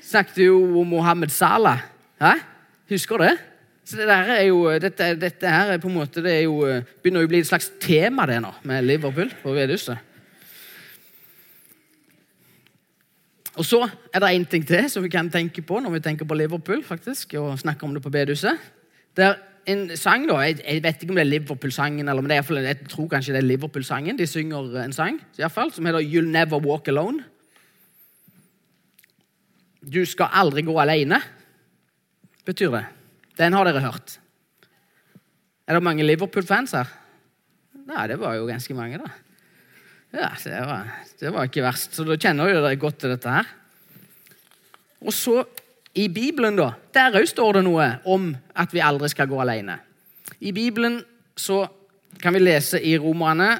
Snakket 0.09 0.41
jo 0.47 0.57
om 0.81 0.89
Mohammed 0.97 1.31
Salah. 1.33 1.85
Hæ? 2.21 2.33
Husker 2.89 3.21
du 3.21 3.27
det? 3.27 3.37
Så 3.85 3.97
det 3.97 4.09
der 4.09 4.33
er 4.35 4.43
jo, 4.45 4.65
dette, 4.81 5.15
dette 5.17 5.49
her 5.49 5.73
er 5.73 5.81
på 5.81 5.89
en 5.89 5.97
måte, 5.97 6.21
det 6.21 6.33
er 6.35 6.43
jo, 6.45 6.61
begynner 7.01 7.25
å 7.25 7.29
bli 7.31 7.41
et 7.41 7.49
slags 7.49 7.71
tema 7.81 8.27
det 8.29 8.37
nå, 8.43 8.51
med 8.69 8.85
Liverpool 8.85 9.31
på 9.41 9.53
Vedhuset. 9.55 10.05
Og 13.59 13.65
så 13.65 13.81
er 14.13 14.21
det 14.23 14.29
én 14.31 14.45
ting 14.47 14.63
til 14.67 14.85
som 14.89 15.03
vi 15.03 15.11
kan 15.11 15.27
tenke 15.31 15.61
på 15.65 15.81
når 15.83 15.97
vi 15.97 16.03
tenker 16.05 16.27
på 16.27 16.37
Liverpool. 16.37 16.83
faktisk, 16.83 17.33
og 17.33 17.59
snakker 17.59 17.87
om 17.87 17.93
det 17.93 18.03
på 18.03 18.09
bedehuset. 18.09 18.57
Det 19.17 19.25
er 19.25 19.35
en 19.67 19.97
sang, 19.97 20.27
da, 20.29 20.37
jeg, 20.45 20.61
jeg 20.63 20.83
vet 20.83 21.01
ikke 21.01 21.11
om 21.11 21.17
det 21.19 21.25
er 21.25 21.33
Liverpool-sangen, 21.33 22.07
eller 22.07 22.21
men 22.21 22.31
det 22.31 22.37
er, 22.37 22.61
jeg 22.63 22.77
tror 22.89 23.07
kanskje 23.07 23.33
det 23.33 23.41
er 23.43 23.47
Liverpool-sangen. 23.49 24.17
De 24.17 24.27
synger 24.27 24.79
en 24.85 24.93
sang 24.93 25.19
i 25.19 25.41
hvert 25.41 25.51
fall, 25.51 25.73
som 25.73 25.85
heter 25.85 25.99
You'll 25.99 26.29
Never 26.29 26.61
Walk 26.63 26.87
Alone. 26.87 27.25
Du 29.79 30.01
skal 30.07 30.33
aldri 30.41 30.63
gå 30.67 30.75
alene, 30.81 31.21
betyr 32.47 32.73
det. 32.73 32.85
Den 33.39 33.55
har 33.55 33.67
dere 33.67 33.83
hørt. 33.85 34.17
Er 35.69 35.77
det 35.77 35.85
mange 35.85 36.05
Liverpool-fans 36.05 36.75
her? 36.75 36.89
Nei, 37.89 38.05
det 38.11 38.19
var 38.21 38.35
jo 38.37 38.47
ganske 38.49 38.75
mange, 38.77 38.99
da. 39.01 39.09
Ja, 40.09 40.29
det 40.41 40.59
var, 40.65 40.91
det 41.21 41.31
var 41.33 41.47
ikke 41.47 41.63
verst. 41.63 41.93
Så 41.95 42.03
da 42.07 42.17
kjenner 42.17 42.49
jo 42.49 42.61
dere 42.63 42.79
godt 42.81 42.99
til 43.03 43.13
dette 43.13 43.33
her. 43.33 43.49
Og 45.05 45.13
så 45.15 45.43
i 45.97 46.07
Bibelen, 46.11 46.57
da, 46.59 46.73
der 46.93 47.17
òg 47.21 47.27
står 47.29 47.59
det 47.59 47.65
noe 47.65 47.85
om 48.09 48.31
at 48.57 48.73
vi 48.75 48.83
aldri 48.83 49.09
skal 49.11 49.29
gå 49.29 49.39
alene. 49.41 49.77
I 50.41 50.51
Bibelen 50.55 50.99
så 51.39 51.63
kan 52.19 52.35
vi 52.35 52.41
lese 52.43 52.81
i 52.81 52.97
Romerne 52.99 53.53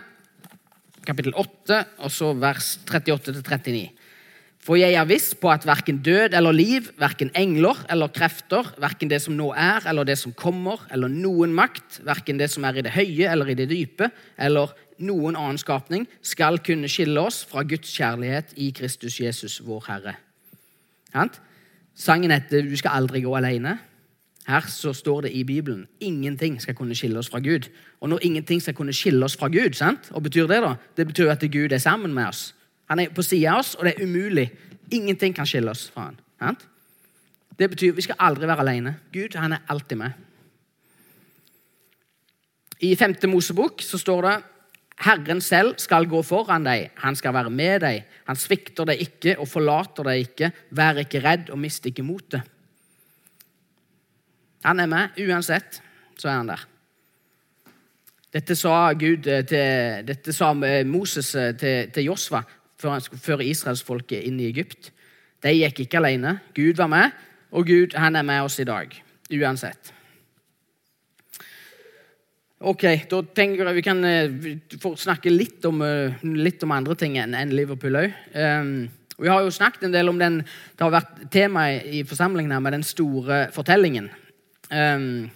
kapittel 1.06 1.34
8, 1.38 1.80
og 2.06 2.12
så 2.14 2.34
vers 2.38 2.74
38-39. 2.90 3.86
For 4.70 4.78
jeg 4.78 4.94
er 4.94 5.08
viss 5.10 5.32
på 5.34 5.50
at 5.50 5.64
verken 5.66 5.98
død 6.06 6.36
eller 6.38 6.54
liv, 6.54 6.92
verken 7.02 7.32
engler 7.34 7.80
eller 7.90 8.12
krefter, 8.14 8.68
verken 8.78 9.10
det 9.10 9.18
som 9.24 9.34
nå 9.34 9.48
er 9.58 9.88
eller 9.90 10.06
det 10.06 10.20
som 10.22 10.30
kommer, 10.38 10.84
eller 10.94 11.10
noen 11.10 11.56
makt, 11.58 12.04
verken 12.06 12.38
det 12.38 12.52
som 12.54 12.68
er 12.70 12.78
i 12.78 12.84
det 12.86 12.92
høye 12.94 13.32
eller 13.32 13.50
i 13.50 13.56
det 13.58 13.66
dype, 13.72 14.12
eller 14.38 14.76
noen 15.02 15.34
annen 15.34 15.58
skapning, 15.58 16.06
skal 16.22 16.62
kunne 16.62 16.86
skille 16.86 17.18
oss 17.18 17.40
fra 17.50 17.64
Guds 17.66 17.90
kjærlighet 17.96 18.54
i 18.62 18.70
Kristus 18.78 19.18
Jesus, 19.18 19.58
vår 19.66 19.90
Herre. 19.90 20.14
Sangen 21.96 22.30
heter 22.30 22.62
'Du 22.62 22.78
skal 22.78 22.92
aldri 22.94 23.22
gå 23.26 23.34
alene'. 23.34 23.80
Her 24.48 24.62
så 24.68 24.94
står 24.94 25.22
det 25.22 25.32
i 25.32 25.44
Bibelen 25.44 25.88
ingenting 26.00 26.62
skal 26.62 26.76
kunne 26.76 26.96
skille 26.96 27.18
oss 27.18 27.30
fra 27.30 27.40
Gud. 27.40 27.70
Og 28.02 28.10
når 28.10 28.20
ingenting 28.22 28.62
skal 28.62 28.74
kunne 28.74 28.94
skille 28.94 29.26
oss 29.26 29.38
fra 29.38 29.48
Gud, 29.48 29.74
sant? 29.74 30.10
hva 30.12 30.20
betyr 30.20 30.48
det 30.48 30.62
da? 30.62 30.76
Det 30.98 31.08
betyr 31.08 31.32
at 31.32 31.52
Gud 31.52 31.72
er 31.72 31.78
sammen 31.78 32.14
med 32.14 32.26
oss. 32.26 32.54
Han 32.90 33.00
er 33.00 33.14
på 33.14 33.24
sida 33.26 33.54
av 33.54 33.62
oss, 33.62 33.76
og 33.78 33.86
det 33.86 33.96
er 33.96 34.06
umulig. 34.06 34.48
Ingenting 34.92 35.36
kan 35.38 35.48
skille 35.48 35.72
oss 35.72 35.88
fra 35.94 36.10
han. 36.42 36.58
Det 37.60 37.68
betyr 37.70 37.94
vi 37.94 38.06
skal 38.06 38.20
aldri 38.30 38.48
være 38.50 38.64
alene. 38.64 38.96
Gud 39.14 39.36
han 39.38 39.54
er 39.54 39.66
alltid 39.70 40.00
med. 40.00 40.26
I 42.80 42.96
5. 42.96 43.18
Mosebok 43.28 43.84
så 43.84 44.00
står 44.00 44.26
det 44.26 44.38
Herren 45.04 45.42
selv 45.44 45.78
skal 45.80 46.08
gå 46.12 46.20
foran 46.28 46.66
deg, 46.68 46.90
han 47.00 47.16
skal 47.16 47.36
være 47.36 47.52
med 47.52 47.84
deg. 47.84 48.02
Han 48.28 48.40
svikter 48.40 48.88
deg 48.88 49.04
ikke 49.04 49.38
og 49.40 49.48
forlater 49.48 50.08
deg 50.08 50.26
ikke. 50.26 50.50
Vær 50.76 51.00
ikke 51.04 51.22
redd 51.24 51.52
og 51.54 51.60
mist 51.60 51.86
ikke 51.88 52.04
motet. 52.04 52.44
Han 54.68 54.80
er 54.84 54.90
med 54.92 55.22
uansett, 55.24 55.80
så 56.20 56.28
er 56.28 56.36
han 56.42 56.52
der. 56.52 56.66
Dette 58.30 58.56
sa 58.60 58.92
Gud 58.94 59.24
til, 59.24 60.04
dette 60.06 60.34
sa 60.36 60.52
Moses 60.54 61.32
til, 61.32 61.88
til 61.96 62.10
Josva 62.12 62.44
før 62.80 62.96
han 62.96 63.04
skulle 63.04 63.24
føre 63.24 63.48
israelsfolket 63.48 64.26
inn 64.28 64.40
i 64.40 64.50
Egypt. 64.50 64.92
De 65.44 65.54
gikk 65.56 65.86
ikke 65.86 66.00
alene. 66.02 66.40
Gud 66.56 66.80
var 66.80 66.92
med, 66.92 67.16
og 67.52 67.68
Gud 67.68 67.96
han 68.00 68.16
er 68.20 68.28
med 68.28 68.48
oss 68.48 68.60
i 68.60 68.68
dag. 68.68 68.94
Uansett. 69.30 69.94
Ok, 72.60 72.84
da 73.08 73.22
tenker 73.36 73.70
jeg 73.70 73.78
Vi 73.78 73.84
kan 73.86 74.04
uh, 74.04 74.96
snakke 75.00 75.32
litt 75.32 75.64
om, 75.70 75.80
uh, 75.80 76.24
litt 76.24 76.64
om, 76.66 76.74
andre 76.76 76.96
ting 77.00 77.16
enn 77.22 77.54
Liverpool 77.56 77.96
òg. 78.02 78.16
Um, 78.34 78.40
ehm, 78.42 78.74
vi 79.20 79.32
har 79.32 79.44
jo 79.44 79.52
snakket 79.52 79.86
en 79.88 79.96
del 79.96 80.12
om 80.12 80.20
den 80.20 80.42
Det 80.42 80.84
har 80.84 80.92
vært 80.92 81.22
tema 81.32 81.70
i 81.72 82.04
forsamlingen 82.08 82.52
her 82.56 82.64
med 82.64 82.76
den 82.76 82.84
store 82.88 83.46
fortellingen. 83.56 84.10
Um, 84.72 85.30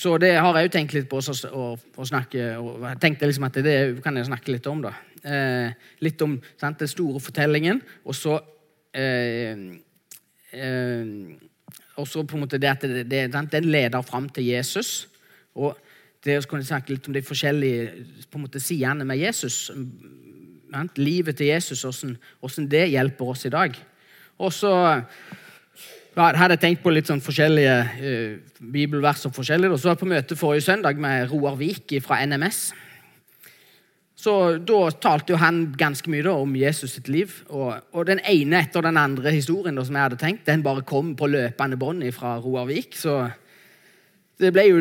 så 0.00 0.14
det 0.20 0.30
har 0.38 0.56
jeg 0.56 0.68
jo 0.68 0.72
tenkt 0.72 0.94
litt 0.96 1.08
på 1.10 1.18
å, 1.20 2.04
snakke 2.08 2.46
og 2.56 2.86
tenkte 3.02 3.28
liksom 3.28 3.44
at 3.50 3.58
det 3.60 3.76
kan 4.04 4.16
jeg 4.16 4.30
snakke 4.30 4.54
litt 4.54 4.68
om. 4.70 4.80
da. 4.86 4.94
Eh, 5.20 5.74
litt 6.00 6.22
om 6.24 6.38
sant, 6.60 6.80
den 6.80 6.88
store 6.88 7.20
fortellingen, 7.20 7.82
og 8.08 8.16
så 8.16 8.40
og 12.00 12.08
så 12.08 12.24
på 12.26 12.34
en 12.34 12.42
måte 12.42 12.58
det 12.58 12.70
at 12.72 12.82
det, 12.88 13.04
det, 13.10 13.20
den 13.30 13.68
leder 13.68 14.02
fram 14.02 14.26
til 14.32 14.48
Jesus. 14.48 15.04
Og 15.54 15.76
det 16.24 16.38
å 16.40 16.48
kunne 16.48 16.66
snakke 16.66 16.94
litt 16.94 17.06
om 17.08 17.14
de 17.16 17.22
forskjellige 17.24 18.26
på 18.30 18.38
en 18.38 18.44
måte, 18.44 18.62
sidene 18.62 19.06
med 19.08 19.20
Jesus. 19.20 19.68
Livet 20.96 21.38
til 21.38 21.50
Jesus, 21.50 21.84
hvordan, 21.84 22.68
det 22.70 22.90
hjelper 22.92 23.32
oss 23.32 23.46
i 23.48 23.52
dag. 23.52 23.76
Og 24.40 24.52
så 24.54 24.72
ja, 26.16 26.28
hadde 26.34 26.56
jeg 26.56 26.62
tenkt 26.64 26.82
på 26.84 26.92
litt 26.92 27.08
sånn 27.10 27.22
forskjellige 27.22 27.74
uh, 28.02 28.60
bibelvers. 28.60 29.24
og 29.28 29.34
forskjellige. 29.36 29.72
Og 29.72 29.80
så 29.80 29.90
var 29.90 29.96
jeg 29.96 30.02
på 30.02 30.12
møte 30.12 30.38
forrige 30.38 30.66
søndag 30.66 31.00
med 31.00 31.30
Roar 31.30 31.58
Vik 31.60 31.94
fra 32.04 32.20
NMS. 32.26 32.70
Så 34.20 34.58
Da 34.58 34.80
talte 35.00 35.32
jo 35.32 35.38
han 35.40 35.70
ganske 35.78 36.10
mye 36.12 36.26
da, 36.26 36.34
om 36.36 36.56
Jesus 36.56 36.96
sitt 36.98 37.08
liv. 37.08 37.32
Og, 37.48 37.72
og, 37.92 38.02
den 38.06 38.20
ene 38.28 38.64
etter 38.64 38.84
den 38.84 38.98
andre 39.00 39.32
historien 39.32 39.78
da, 39.78 39.84
som 39.86 39.96
jeg 39.96 40.08
hadde 40.08 40.20
tenkt, 40.20 40.46
den 40.46 40.64
bare 40.66 40.84
kom 40.84 41.14
på 41.16 41.30
løpende 41.30 41.78
bånd 41.80 42.04
fra 42.12 42.36
Roar 42.42 42.66
Vik. 42.68 42.98
Så 43.00 43.22
det 44.40 44.50
ble 44.56 44.66
jo 44.66 44.80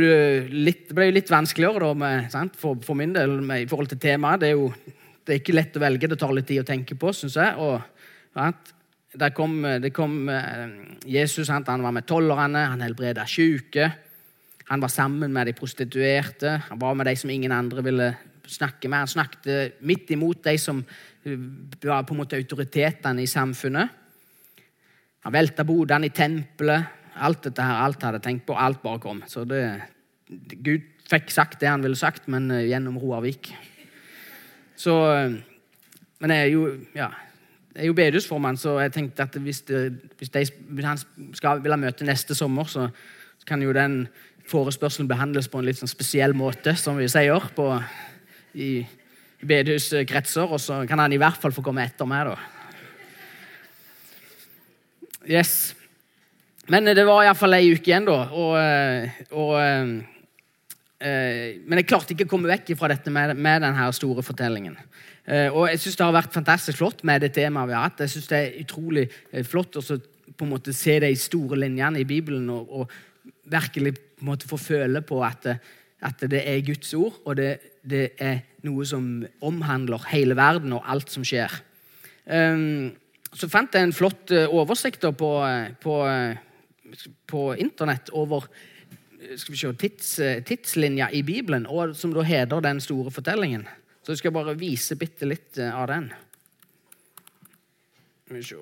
litt, 0.49 0.89
ble 0.95 1.11
litt 1.13 1.31
vanskeligere 1.31 1.85
da, 1.85 1.93
med, 1.93 2.35
for, 2.57 2.81
for, 2.83 2.97
min 2.99 3.13
del 3.15 3.37
med, 3.39 3.63
i 3.63 3.69
forhold 3.69 3.93
til 3.93 4.01
temaet. 4.01 4.41
Det 4.41 4.51
er 4.51 4.57
jo 4.57 4.73
det 5.29 5.35
er 5.35 5.41
ikke 5.43 5.55
lett 5.55 5.77
å 5.77 5.81
velge. 5.83 6.09
Det 6.09 6.17
tar 6.17 6.31
litt 6.33 6.47
tid 6.49 6.63
å 6.63 6.67
tenke 6.67 6.95
på, 6.97 7.13
syns 7.13 7.37
jeg. 7.37 7.55
Og, 7.61 7.79
sant? 8.33 8.73
Der 9.17 9.31
kom, 9.33 9.63
det 9.81 9.89
kom 9.89 10.27
eh, 10.29 10.67
Jesus, 11.09 11.47
sant? 11.47 11.67
han 11.67 11.81
var 11.81 11.93
med 11.95 12.05
tollerne, 12.05 12.67
han 12.69 12.81
helbreda 12.85 13.23
syke. 13.25 13.87
Han 14.69 14.81
var 14.83 14.91
sammen 14.93 15.33
med 15.33 15.47
de 15.49 15.53
prostituerte, 15.57 16.51
han 16.67 16.79
var 16.79 16.93
med 16.93 17.07
de 17.09 17.15
som 17.17 17.29
ingen 17.33 17.51
andre 17.51 17.81
ville 17.83 18.09
snakke 18.45 18.85
med. 18.85 18.99
Han 19.01 19.09
snakket 19.09 19.79
midt 19.81 20.11
imot 20.13 20.43
de 20.45 20.53
som 20.61 20.83
eh, 21.25 21.39
var 21.81 22.05
på 22.05 22.13
en 22.13 22.19
måte 22.21 22.37
autoritetene 22.37 23.23
i 23.25 23.31
samfunnet. 23.31 23.95
Han 25.25 25.33
velta 25.33 25.65
bodene 25.65 26.11
i 26.11 26.13
tempelet. 26.13 26.97
Alt 27.19 27.47
dette 27.49 27.65
her, 27.65 27.81
alt 27.81 28.05
hadde 28.05 28.21
tenkt 28.23 28.45
på, 28.45 28.53
alt 28.53 28.83
bare 28.83 29.01
kom. 29.01 29.23
Så 29.27 29.41
det, 29.49 29.63
Gud 30.29 30.85
fikk 31.09 31.33
sagt 31.33 31.57
det 31.63 31.71
han 31.71 31.81
ville 31.83 31.97
sagt, 31.97 32.29
men 32.29 32.45
uh, 32.53 32.61
gjennom 32.61 33.01
Roarvik. 33.01 33.49
Så 34.77 34.93
Men 36.19 36.31
jeg 36.31 36.39
er 36.45 36.51
jo 36.53 36.63
ja, 36.95 37.09
er 37.79 37.87
jo 37.87 37.95
bedehusformann, 37.97 38.57
så 38.59 38.75
jeg 38.83 38.93
tenkte 38.95 39.25
at 39.25 39.35
hvis, 39.39 39.63
hvis, 40.19 40.29
de, 40.33 40.45
hvis 40.69 40.85
han 40.85 40.99
skal, 41.33 41.63
vil 41.63 41.73
ha 41.73 41.79
møte 41.79 42.07
neste 42.07 42.35
sommer, 42.37 42.67
så, 42.69 42.89
kan 43.49 43.61
jo 43.63 43.71
den 43.73 44.03
forespørselen 44.45 45.07
behandles 45.09 45.47
på 45.49 45.57
en 45.57 45.65
litt 45.65 45.79
sånn 45.79 45.89
spesiell 45.89 46.35
måte, 46.37 46.75
som 46.77 46.99
vi 46.99 47.07
sier, 47.09 47.49
på, 47.55 47.65
i, 48.53 48.69
i 49.41 49.49
bedehuskretser. 49.49 50.45
Og 50.45 50.61
så 50.61 50.83
kan 50.89 51.01
han 51.01 51.15
i 51.15 51.19
hvert 51.21 51.39
fall 51.41 51.55
få 51.55 51.63
komme 51.65 51.85
etter 51.87 52.05
meg, 52.09 52.29
da. 52.29 52.35
Yes. 55.29 55.73
Men 56.69 56.91
det 56.93 57.05
var 57.07 57.23
iallfall 57.25 57.57
ei 57.57 57.73
uke 57.73 57.89
igjen, 57.89 58.05
da. 58.05 58.19
Og, 58.29 58.53
eh, 58.61 59.19
og, 59.31 59.55
eh, 59.63 60.18
men 60.99 61.79
jeg 61.79 61.87
klarte 61.87 62.11
ikke 62.11 62.25
å 62.27 62.31
komme 62.33 62.49
vekk 62.51 62.73
fra 62.75 62.89
dette 62.91 63.11
med, 63.13 63.31
med 63.39 63.63
denne 63.63 63.85
store 63.95 64.23
fortellingen. 64.25 64.75
Eh, 65.29 65.47
og 65.47 65.69
jeg 65.69 65.79
syns 65.83 65.99
det 65.99 66.05
har 66.05 66.15
vært 66.15 66.35
fantastisk 66.35 66.81
flott 66.81 67.03
med 67.07 67.23
det 67.23 67.31
temaet 67.37 67.69
vi 67.69 67.77
har 67.77 67.85
hatt. 67.87 68.03
Jeg 68.03 68.15
synes 68.15 68.31
det 68.31 68.39
er 68.39 68.57
utrolig 68.63 69.05
flott 69.47 69.79
å 69.79 69.83
på 70.39 70.45
en 70.45 70.51
måte 70.53 70.73
se 70.75 70.97
de 71.03 71.09
store 71.19 71.59
linjene 71.59 72.01
i 72.01 72.07
Bibelen 72.07 72.49
og, 72.53 72.69
og 72.69 73.31
virkelig 73.49 73.95
på 73.97 74.23
en 74.23 74.29
måte 74.31 74.49
få 74.49 74.59
føle 74.61 75.01
på 75.05 75.19
at, 75.25 75.47
at 76.05 76.25
det 76.31 76.43
er 76.47 76.63
Guds 76.67 76.93
ord, 76.95 77.17
og 77.25 77.35
det, 77.39 77.49
det, 77.83 78.05
er 78.19 78.43
noe 78.67 78.85
som 78.87 79.05
omhandler 79.45 80.03
hele 80.11 80.35
verden 80.35 80.75
og 80.75 80.87
alt 80.87 81.11
som 81.11 81.25
skjer. 81.27 81.53
Um, 82.27 82.91
så 83.33 83.49
fant 83.51 83.75
jeg 83.75 83.87
en 83.87 83.95
flott 83.95 84.31
oversikt 84.51 85.05
på, 85.17 85.31
på 85.81 85.95
på 87.27 87.55
internett 87.55 88.09
over 88.09 88.45
skal 89.19 89.53
vi 89.53 89.57
se, 89.59 89.73
tids, 89.73 90.13
tidslinja 90.47 91.09
i 91.11 91.21
Bibelen, 91.27 91.67
og 91.67 91.95
som 91.95 92.13
da 92.15 92.23
heter 92.23 92.61
Den 92.63 92.79
store 92.79 93.11
fortellingen. 93.11 93.67
Så 94.03 94.13
jeg 94.15 94.21
skal 94.23 94.31
bare 94.33 94.55
vise 94.57 94.95
bitte 94.97 95.27
litt 95.27 95.59
eh, 95.59 95.75
av 95.75 95.89
den. 95.91 96.07
Skal 98.25 98.39
vi 98.39 98.45
se 98.47 98.61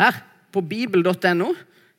Her, 0.00 0.20
på 0.52 0.62
bibel.no. 0.64 1.50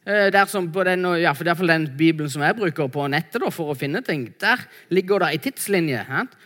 Eh, 0.05 0.29
der 0.33 0.45
som 0.49 0.71
på 0.73 0.83
den, 0.87 1.05
ja, 1.21 1.33
for 1.37 1.45
den 1.45 1.89
Bibelen 1.97 2.29
som 2.29 2.41
jeg 2.41 2.55
bruker 2.57 2.87
på 2.89 3.05
nettet 3.11 3.43
da, 3.43 3.51
for 3.53 3.73
å 3.73 3.77
finne 3.77 4.01
ting, 4.01 4.29
der 4.41 4.63
ligger 4.89 5.21
det 5.21 5.33
ei 5.33 5.41
tidslinje. 5.43 6.05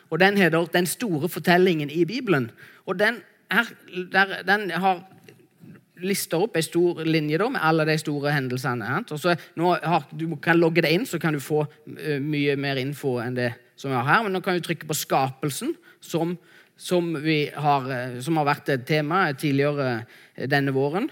Og 0.09 0.19
Den 0.19 0.37
heter 0.37 0.65
'Den 0.65 0.85
store 0.85 1.29
fortellingen 1.29 1.89
i 1.89 2.05
Bibelen'. 2.05 2.49
Og 2.85 2.99
den 2.99 3.21
her, 3.51 3.65
der, 4.11 4.41
den 4.43 4.71
har 4.71 5.03
lister 6.03 6.41
opp 6.43 6.57
en 6.57 6.65
stor 6.65 7.03
linje 7.07 7.39
da, 7.39 7.47
med 7.51 7.63
alle 7.63 7.85
de 7.87 7.97
store 7.99 8.33
hendelsene. 8.35 8.89
Og 9.11 9.19
så 9.21 9.35
nå 9.59 9.75
har, 9.83 10.07
Du 10.11 10.27
kan 10.41 10.59
logge 10.59 10.81
det 10.81 10.91
inn, 10.91 11.05
så 11.05 11.19
kan 11.19 11.33
du 11.33 11.39
få 11.39 11.65
uh, 11.65 12.19
mye 12.21 12.55
mer 12.55 12.81
info 12.81 13.17
enn 13.23 13.35
det 13.37 13.53
som 13.75 13.91
vi 13.91 13.95
har 13.95 14.07
her. 14.07 14.23
Men 14.23 14.35
nå 14.35 14.41
kan 14.41 14.57
du 14.57 14.65
trykke 14.65 14.87
på 14.87 14.97
skapelsen, 14.97 15.75
som, 16.01 16.37
som, 16.77 17.15
har, 17.15 17.87
uh, 17.89 18.19
som 18.21 18.37
har, 18.37 18.45
vært 18.45 18.69
et 18.69 18.85
tema 18.87 19.27
tidligere 19.33 20.01
uh, 20.03 20.47
denne 20.47 20.75
våren. 20.75 21.09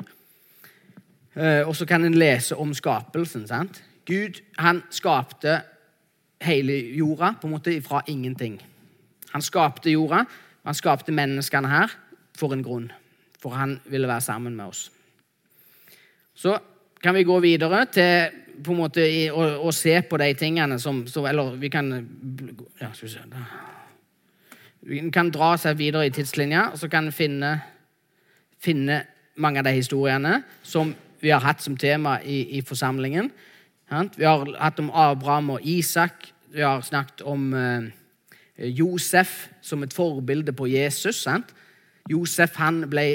og 1.34 1.72
så 1.74 1.86
kan 1.90 2.04
en 2.06 2.14
lese 2.14 2.54
om 2.56 2.74
skapelsen. 2.78 3.48
sant? 3.48 3.80
Gud 4.06 4.38
han 4.62 4.84
skapte 4.94 5.64
hele 6.46 6.76
jorda 6.94 7.32
på 7.42 7.48
en 7.48 7.56
måte 7.56 7.74
fra 7.82 8.04
ingenting. 8.08 8.60
Han 9.32 9.42
skapte 9.42 9.90
jorda, 9.90 10.26
han 10.64 10.78
skapte 10.78 11.12
menneskene 11.12 11.72
her 11.72 11.96
for 12.38 12.54
en 12.54 12.62
grunn. 12.62 12.92
For 13.44 13.56
han 13.60 13.76
ville 13.92 14.08
være 14.08 14.24
sammen 14.24 14.56
med 14.56 14.72
oss. 14.72 14.88
Så 16.34 16.56
kan 17.04 17.16
vi 17.16 17.26
gå 17.28 17.40
videre 17.44 17.84
til 17.92 18.40
på 18.64 18.72
en 18.72 18.80
måte 18.80 19.04
å, 19.34 19.46
å 19.68 19.72
se 19.76 19.96
på 20.08 20.18
de 20.22 20.30
tingene 20.38 20.78
som 20.80 21.04
så, 21.10 21.26
Eller 21.28 21.56
vi 21.60 21.72
kan 21.74 21.90
ja, 22.80 22.92
skal 22.94 23.08
vi 23.08 23.14
se 23.16 23.24
da. 23.30 23.46
Vi 24.84 25.00
kan 25.16 25.32
dra 25.32 25.54
seg 25.60 25.78
videre 25.80 26.10
i 26.10 26.12
tidslinja, 26.12 26.70
og 26.74 26.80
så 26.82 26.90
kan 26.92 27.08
vi 27.08 27.16
finne, 27.16 27.54
finne 28.60 29.00
mange 29.40 29.62
av 29.62 29.68
de 29.68 29.72
historiene 29.78 30.42
som 30.64 30.92
vi 31.24 31.32
har 31.32 31.44
hatt 31.44 31.64
som 31.64 31.78
tema 31.80 32.18
i, 32.20 32.60
i 32.60 32.62
forsamlingen. 32.68 33.30
Vi 34.18 34.26
har 34.28 34.44
hatt 34.60 34.82
om 34.84 34.92
Abraham 34.92 35.54
og 35.56 35.64
Isak. 35.64 36.28
Vi 36.52 36.62
har 36.62 36.84
snakket 36.84 37.24
om 37.30 37.54
eh, 37.56 37.88
Josef 38.76 39.48
som 39.64 39.84
et 39.84 39.96
forbilde 39.96 40.52
på 40.54 40.68
Jesus. 40.68 41.24
Josef 42.12 42.60
han 42.60 42.84
ble 42.92 43.08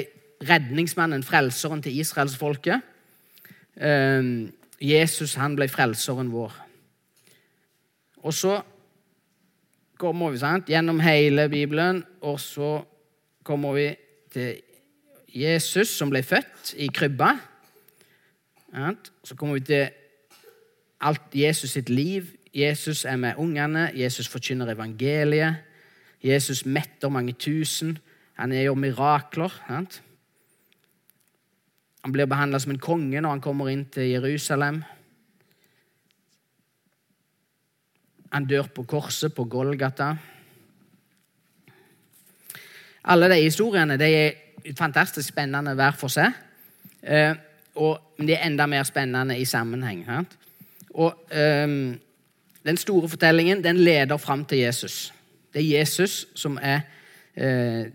redningsmannen, 0.43 1.23
frelseren 1.23 1.81
til 1.83 1.99
israelsfolket. 1.99 2.81
Ehm, 3.81 4.51
Jesus 4.81 5.35
han 5.35 5.55
ble 5.55 5.67
frelseren 5.67 6.31
vår. 6.31 6.55
Og 8.23 8.33
så 8.33 8.61
kommer 9.99 10.31
vi 10.31 10.39
sant, 10.39 10.71
gjennom 10.71 10.99
hele 11.03 11.49
Bibelen, 11.49 12.03
og 12.21 12.39
så 12.39 12.81
kommer 13.43 13.75
vi 13.75 13.87
til 14.31 14.61
Jesus 15.27 15.91
som 15.97 16.09
ble 16.09 16.23
født 16.23 16.73
i 16.77 16.87
krybba. 16.87 17.33
Så 19.23 19.35
kommer 19.35 19.59
vi 19.59 19.65
til 19.65 19.89
alt 21.01 21.35
Jesus 21.35 21.71
sitt 21.75 21.89
liv 21.89 22.27
Jesus 22.53 23.05
er 23.05 23.15
med 23.15 23.33
ungene, 23.37 23.91
Jesus 23.95 24.27
forkynner 24.27 24.71
evangeliet. 24.71 25.55
Jesus 26.23 26.65
metter 26.65 27.09
mange 27.09 27.33
tusen. 27.33 27.97
Han 28.33 28.51
gjør 28.51 28.73
mirakler. 28.73 29.53
Sant? 29.67 30.01
Han 32.09 32.13
blir 32.13 32.25
behandla 32.25 32.57
som 32.57 32.71
en 32.73 32.79
konge 32.81 33.19
når 33.21 33.35
han 33.35 33.41
kommer 33.45 33.67
inn 33.69 33.83
til 33.93 34.07
Jerusalem. 34.09 34.79
Han 38.33 38.47
dør 38.49 38.71
på 38.73 38.81
korset 38.89 39.35
på 39.37 39.43
Golgata. 39.45 40.07
Alle 43.13 43.29
de 43.29 43.37
historiene 43.43 43.97
de 44.01 44.07
er 44.09 44.73
fantastisk 44.79 45.29
spennende 45.29 45.75
hver 45.77 45.99
for 45.99 46.09
seg. 46.09 46.33
Eh, 47.05 47.35
og, 47.77 48.15
de 48.17 48.33
er 48.33 48.47
enda 48.47 48.65
mer 48.65 48.89
spennende 48.89 49.37
i 49.37 49.45
sammenheng. 49.45 50.01
Og 50.97 51.13
eh, 51.29 51.67
Den 52.65 52.81
store 52.81 53.09
fortellingen 53.09 53.61
den 53.63 53.83
leder 53.85 54.17
fram 54.17 54.47
til 54.49 54.65
Jesus. 54.65 55.13
Det 55.53 55.61
er 55.61 55.77
Jesus 55.77 56.25
som 56.33 56.57
er 56.57 56.81
eh, 57.37 57.93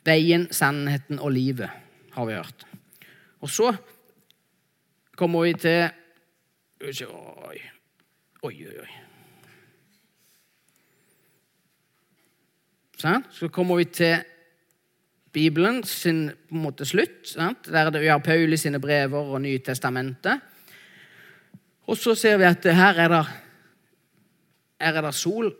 veien, 0.00 0.48
sannheten 0.50 1.20
og 1.20 1.36
livet, 1.36 1.68
har 2.16 2.24
vi 2.24 2.40
hørt. 2.40 2.64
Og 3.40 3.50
så 3.50 3.72
kommer 5.16 5.46
vi 5.46 5.52
til 5.58 5.90
Oi, 6.78 6.94
oi, 8.42 8.78
oi. 8.78 8.90
Så 12.98 13.48
kommer 13.50 13.80
vi 13.80 13.84
til 13.84 14.22
Bibelen 15.32 15.82
sin 15.84 16.28
på 16.30 16.54
en 16.54 16.62
måte 16.62 16.86
slutt, 16.86 17.26
sant? 17.30 17.66
der 17.66 17.90
vi 17.98 18.06
har 18.06 18.22
Pauli 18.22 18.56
sine 18.56 18.80
brever 18.80 19.18
og 19.18 19.42
Nytestamentet. 19.42 20.40
Og 21.86 21.96
så 21.96 22.14
ser 22.14 22.38
vi 22.38 22.44
at 22.44 22.64
her 22.64 22.98
er 23.00 23.08
det, 23.08 23.24
her 24.80 24.98
er 24.98 25.06
det 25.06 25.14
sol 25.14 25.52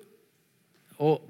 og, 0.98 1.22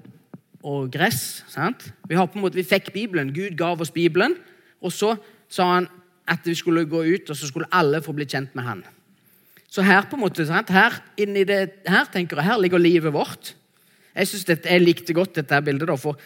og 0.63 0.89
gress. 0.91 1.43
Sant? 1.47 1.91
Vi, 2.07 2.15
har 2.15 2.25
på 2.25 2.39
en 2.39 2.45
måte, 2.45 2.59
vi 2.59 2.67
fikk 2.67 2.93
Bibelen. 2.93 3.33
Gud 3.33 3.57
gav 3.57 3.81
oss 3.81 3.91
Bibelen. 3.91 4.35
Og 4.81 4.91
så 4.91 5.15
sa 5.49 5.67
han 5.75 5.87
at 6.29 6.45
vi 6.45 6.55
skulle 6.57 6.85
gå 6.89 7.03
ut, 7.05 7.29
og 7.29 7.37
så 7.37 7.49
skulle 7.49 7.69
alle 7.75 8.01
få 8.05 8.13
bli 8.15 8.27
kjent 8.29 8.55
med 8.57 8.67
han. 8.67 8.83
Så 9.69 9.85
her 9.85 10.07
på 10.09 10.17
en 10.17 10.23
måte, 10.23 10.45
sant? 10.49 10.71
Her, 10.73 10.97
inni 11.21 11.45
det, 11.45 11.61
her 11.85 12.09
tenker 12.13 12.39
jeg, 12.39 12.49
her 12.49 12.61
ligger 12.61 12.81
livet 12.81 13.13
vårt. 13.13 13.53
Jeg 14.15 14.27
synes 14.27 14.45
dette, 14.47 14.69
jeg 14.69 14.81
likte 14.81 15.13
godt 15.13 15.37
dette 15.37 15.61
bildet. 15.65 15.87
Da, 15.89 15.95
for 15.99 16.19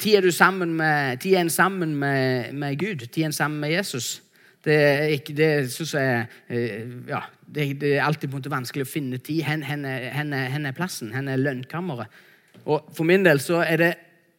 tid 0.00 0.16
er 0.16 0.26
du 0.26 0.30
sammen 0.30 0.76
med, 0.78 1.18
tid 1.22 1.34
er 1.34 1.44
en 1.44 1.52
sammen 1.52 1.96
med, 1.98 2.52
med 2.52 2.78
Gud, 2.78 3.06
tid 3.08 3.22
er 3.22 3.32
en 3.32 3.36
sammen 3.36 3.60
med 3.60 3.74
Jesus. 3.74 4.22
Det, 4.64 4.76
det 5.36 5.72
synes 5.72 5.94
jeg 5.94 6.26
eh, 6.48 6.88
ja, 7.08 7.22
det, 7.46 7.80
det, 7.80 7.94
er 7.96 8.04
alltid 8.04 8.28
på 8.28 8.36
en 8.36 8.42
måte 8.42 8.52
vanskelig 8.52 8.84
å 8.84 8.90
finne 8.90 9.18
tid. 9.18 9.42
Hen, 9.48 9.64
hen, 9.64 9.86
hen, 9.88 10.34
hen 10.36 10.68
er 10.68 10.76
plassen, 10.76 11.14
hen 11.16 11.30
er 11.32 11.40
lønnkammeret. 11.40 12.20
Og 12.68 12.90
For 12.94 13.08
min 13.08 13.24
del 13.24 13.40
så 13.40 13.62
er 13.64 13.80
det 13.80 13.92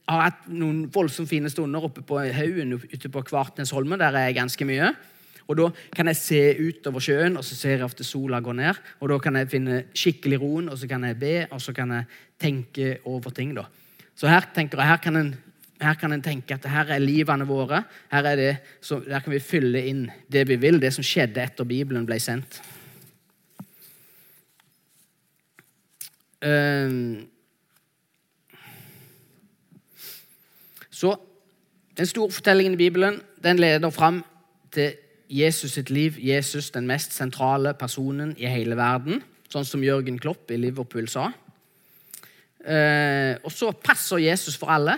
har 0.09 0.25
hatt 0.27 0.47
noen 0.49 0.85
voldsomt 0.91 1.29
fine 1.29 1.49
stunder 1.51 1.85
oppe 1.87 2.03
på 2.05 2.19
haugen 2.35 2.75
ute 2.79 3.09
på 3.11 3.23
Kvartnesholmen. 3.27 3.99
Der 3.99 4.15
er 4.17 4.29
jeg 4.29 4.39
ganske 4.39 4.67
mye. 4.67 4.91
Og 5.47 5.57
Da 5.57 5.67
kan 5.95 6.07
jeg 6.07 6.15
se 6.15 6.41
utover 6.59 7.03
sjøen, 7.03 7.37
og 7.37 7.43
så 7.43 7.55
ser 7.55 7.75
jeg 7.75 7.83
ofte 7.83 8.03
sola 8.07 8.39
gå 8.39 8.53
ned. 8.55 8.75
og 8.99 9.09
Da 9.09 9.17
kan 9.19 9.35
jeg 9.35 9.49
finne 9.49 9.83
skikkelig 9.93 10.39
roen, 10.39 10.69
og 10.69 10.77
så 10.77 10.87
kan 10.87 11.03
jeg 11.03 11.19
be, 11.19 11.47
og 11.51 11.61
så 11.61 11.73
kan 11.73 11.91
jeg 11.91 12.05
tenke 12.39 12.97
over 13.05 13.29
ting. 13.29 13.55
da. 13.55 13.65
Så 14.15 14.27
her 14.27 14.47
tenker 14.55 14.81
her 14.81 14.97
kan 14.97 15.15
en, 15.15 15.35
her 15.81 15.93
kan 15.95 16.11
en 16.13 16.21
tenke 16.21 16.53
at 16.53 16.65
her 16.65 16.85
er 16.93 16.99
livene 16.99 17.45
våre. 17.45 17.83
Her, 18.11 18.23
er 18.23 18.35
det, 18.35 18.57
så, 18.81 18.99
der 18.99 19.19
kan 19.19 19.33
vi 19.33 19.39
fylle 19.39 19.85
inn 19.87 20.11
det 20.31 20.47
vi 20.47 20.55
vil, 20.55 20.79
det 20.79 20.93
som 20.93 21.03
skjedde 21.03 21.41
etter 21.41 21.65
Bibelen 21.65 22.05
ble 22.05 22.19
sendt. 22.19 22.61
Um, 26.41 27.27
så 31.01 31.15
den 31.97 32.07
store 32.07 32.31
fortellingen 32.31 32.77
i 32.77 32.83
Bibelen 32.83 33.21
den 33.43 33.59
leder 33.59 33.89
fram 33.89 34.21
til 34.71 34.93
Jesus 35.31 35.73
sitt 35.77 35.89
liv, 35.89 36.17
Jesus 36.19 36.71
den 36.71 36.87
mest 36.87 37.15
sentrale 37.15 37.73
personen 37.73 38.35
i 38.37 38.49
hele 38.51 38.77
verden. 38.77 39.23
Sånn 39.51 39.67
som 39.67 39.83
Jørgen 39.83 40.19
Klopp 40.21 40.51
i 40.51 40.59
Liverpool 40.59 41.07
sa. 41.11 41.29
Eh, 42.61 43.33
og 43.41 43.51
så 43.51 43.71
passer 43.73 44.21
Jesus 44.21 44.59
for 44.59 44.71
alle. 44.71 44.97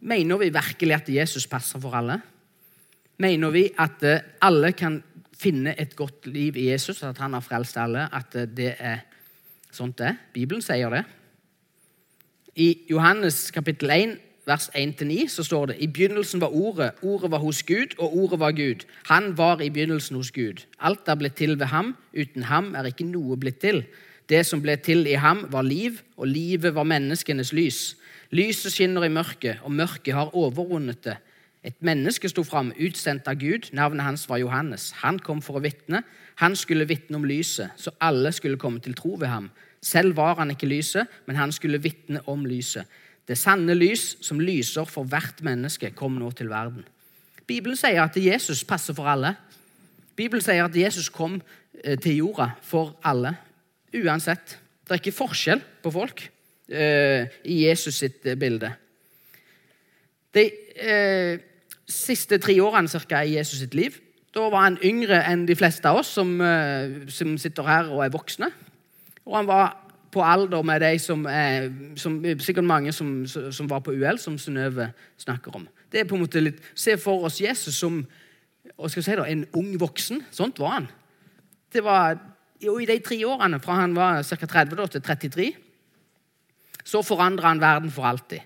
Mener 0.00 0.38
vi 0.40 0.52
virkelig 0.54 0.94
at 0.94 1.08
Jesus 1.10 1.48
passer 1.50 1.80
for 1.82 1.96
alle? 1.98 2.20
Mener 3.18 3.50
vi 3.50 3.64
at 3.76 4.04
eh, 4.06 4.22
alle 4.46 4.72
kan 4.76 5.00
finne 5.38 5.74
et 5.80 5.96
godt 5.96 6.28
liv 6.30 6.56
i 6.56 6.68
Jesus, 6.70 7.02
at 7.02 7.18
han 7.18 7.34
har 7.34 7.44
frelst 7.44 7.80
alle? 7.80 8.06
At 8.14 8.36
eh, 8.36 8.46
det 8.46 8.74
er 8.78 9.04
sånt 9.72 9.98
det? 9.98 10.14
Bibelen 10.36 10.62
sier 10.62 10.92
det. 10.92 11.04
I 12.56 12.70
Johannes 12.90 13.50
kapittel 13.54 13.90
1 13.96 14.16
vers 14.48 14.70
1-9 14.72 15.28
så 15.28 15.44
står 15.44 15.66
det 15.70 15.76
i 15.84 15.86
begynnelsen 15.86 16.40
var 16.40 16.54
Ordet. 16.56 16.90
Ordet 17.02 17.30
var 17.30 17.38
hos 17.44 17.62
Gud, 17.62 17.94
og 17.98 18.16
Ordet 18.16 18.40
var 18.40 18.52
Gud. 18.56 18.86
Han 19.06 19.36
var 19.38 19.60
i 19.60 19.70
begynnelsen 19.70 20.16
hos 20.16 20.32
Gud. 20.32 20.64
Alt 20.80 21.08
er 21.08 21.14
blitt 21.20 21.36
til 21.36 21.58
ved 21.60 21.66
ham. 21.66 21.96
Uten 22.16 22.48
ham 22.48 22.74
er 22.74 22.88
ikke 22.88 23.06
noe 23.06 23.36
blitt 23.36 23.60
til. 23.60 23.84
Det 24.28 24.44
som 24.46 24.62
ble 24.64 24.76
til 24.76 25.06
i 25.08 25.16
ham, 25.20 25.46
var 25.52 25.62
liv, 25.62 26.00
og 26.16 26.28
livet 26.28 26.74
var 26.74 26.88
menneskenes 26.88 27.52
lys. 27.52 27.96
Lyset 28.30 28.72
skinner 28.72 29.04
i 29.04 29.12
mørket, 29.12 29.60
og 29.64 29.72
mørket 29.72 30.14
har 30.14 30.34
overvunnet 30.36 31.04
det. 31.04 31.16
Et 31.64 31.76
menneske 31.82 32.28
sto 32.28 32.44
fram, 32.44 32.70
utsendt 32.80 33.28
av 33.28 33.40
Gud. 33.40 33.70
Navnet 33.72 34.04
hans 34.04 34.28
var 34.28 34.38
Johannes. 34.38 34.90
Han 35.02 35.18
kom 35.18 35.40
for 35.42 35.58
å 35.58 35.64
vitne. 35.64 36.02
Han 36.38 36.56
skulle 36.56 36.86
vitne 36.88 37.18
om 37.18 37.24
lyset, 37.26 37.72
så 37.76 37.90
alle 38.00 38.32
skulle 38.32 38.60
komme 38.60 38.80
til 38.80 38.94
tro 38.94 39.16
ved 39.18 39.28
ham. 39.28 39.50
Selv 39.82 40.16
var 40.16 40.38
han 40.38 40.50
ikke 40.50 40.68
lyset, 40.70 41.08
men 41.26 41.36
han 41.36 41.52
skulle 41.52 41.82
vitne 41.82 42.22
om 42.26 42.46
lyset. 42.46 42.86
Det 43.28 43.36
sanne 43.36 43.76
lys 43.76 44.14
som 44.24 44.40
lyser 44.40 44.88
for 44.88 45.04
hvert 45.08 45.42
menneske, 45.44 45.90
kom 45.96 46.16
nå 46.16 46.30
til 46.36 46.48
verden. 46.48 46.86
Bibelen 47.48 47.76
sier 47.76 48.00
at 48.02 48.16
Jesus 48.16 48.64
passer 48.64 48.96
for 48.96 49.08
alle. 49.08 49.34
Bibelen 50.16 50.42
sier 50.44 50.64
at 50.64 50.76
Jesus 50.76 51.10
kom 51.12 51.38
eh, 51.84 51.98
til 52.00 52.22
jorda 52.22 52.50
for 52.64 52.96
alle, 53.04 53.34
uansett. 53.94 54.56
Det 54.84 54.96
er 54.96 55.02
ikke 55.02 55.16
forskjell 55.16 55.60
på 55.84 55.92
folk 55.92 56.22
uh, 56.72 57.22
i 57.44 57.56
Jesus 57.66 58.00
sitt 58.00 58.24
eh, 58.24 58.36
bilde. 58.40 58.70
De 60.32 60.44
uh, 60.80 61.40
siste 61.88 62.38
tre 62.40 62.56
årene 62.64 62.88
cirka, 62.88 63.20
i 63.20 63.36
Jesus 63.36 63.60
sitt 63.60 63.76
liv 63.76 63.96
da 64.36 64.48
var 64.52 64.66
han 64.66 64.78
yngre 64.84 65.22
enn 65.26 65.46
de 65.48 65.56
fleste 65.56 65.88
av 65.88 66.02
oss 66.02 66.10
som, 66.18 66.34
uh, 66.40 67.04
som 67.12 67.36
sitter 67.40 67.66
her 67.68 67.92
og 67.92 68.04
er 68.04 68.12
voksne. 68.12 68.50
Og 69.28 69.36
han 69.38 69.48
var 69.48 69.76
på 70.12 70.22
alder 70.24 70.62
med 70.62 70.80
de 70.80 70.98
som, 70.98 71.26
er, 71.26 71.68
som 71.96 72.16
Sikkert 72.40 72.64
mange 72.64 72.92
som, 72.92 73.26
som 73.26 73.68
var 73.70 73.82
på 73.84 73.92
UL, 73.92 74.18
som 74.18 74.38
Synnøve 74.38 74.90
snakker 75.18 75.56
om. 75.56 75.68
Det 75.92 76.00
er 76.00 76.08
på 76.08 76.16
en 76.16 76.24
måte 76.24 76.40
litt, 76.40 76.62
Se 76.74 76.96
for 77.00 77.28
oss 77.28 77.40
Jesus 77.40 77.76
som 77.78 78.02
og 78.78 78.90
skal 78.90 79.00
vi 79.00 79.06
si 79.06 79.16
da, 79.18 79.26
en 79.26 79.46
ung 79.58 79.70
voksen. 79.80 80.22
Sånt 80.34 80.60
var 80.62 80.76
han. 80.76 80.88
Det 81.72 81.82
var, 81.84 82.18
jo, 82.62 82.76
I 82.78 82.86
de 82.86 82.98
tre 83.04 83.18
årene 83.26 83.60
fra 83.62 83.80
han 83.80 83.96
var 83.96 84.22
ca. 84.22 84.46
30 84.46 84.78
da, 84.78 84.86
til 84.86 85.02
33, 85.02 85.48
så 86.84 87.02
forandra 87.04 87.50
han 87.50 87.62
verden 87.62 87.92
for 87.92 88.08
alltid. 88.08 88.44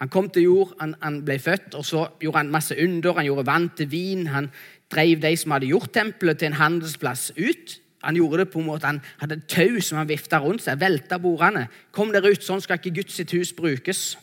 Han 0.00 0.08
kom 0.08 0.30
til 0.32 0.46
jord, 0.46 0.74
han, 0.80 0.94
han, 1.02 1.20
ble 1.26 1.36
født, 1.42 1.74
og 1.76 1.84
så 1.84 2.06
gjorde 2.22 2.40
han 2.40 2.52
masse 2.52 2.76
under. 2.78 3.18
Han 3.18 3.26
gjorde 3.26 3.46
vann 3.46 3.68
til 3.76 3.90
vin. 3.90 4.26
Han 4.32 4.48
drev 4.92 5.20
de 5.20 5.34
som 5.36 5.52
hadde 5.52 5.68
gjort 5.68 5.92
tempelet, 5.92 6.38
til 6.38 6.50
en 6.50 6.60
handelsplass 6.60 7.32
ut. 7.36 7.76
Han 8.00 8.16
gjorde 8.16 8.44
det 8.44 8.48
på 8.52 8.62
en 8.62 8.68
måte, 8.70 8.88
han 8.88 9.02
hadde 9.20 9.36
et 9.36 9.48
tau 9.50 9.80
som 9.84 9.98
han 10.00 10.08
vifta 10.08 10.40
rundt 10.40 10.64
seg, 10.64 10.80
velta 10.80 11.18
bordene. 11.20 11.66
Kom 11.92 12.12
dere 12.14 12.32
ut, 12.32 12.44
sånn 12.44 12.62
skal 12.64 12.80
ikke 12.80 12.94
Guds 13.02 13.18
sitt 13.20 13.34
hus 13.36 13.52
brukes. 13.56 14.14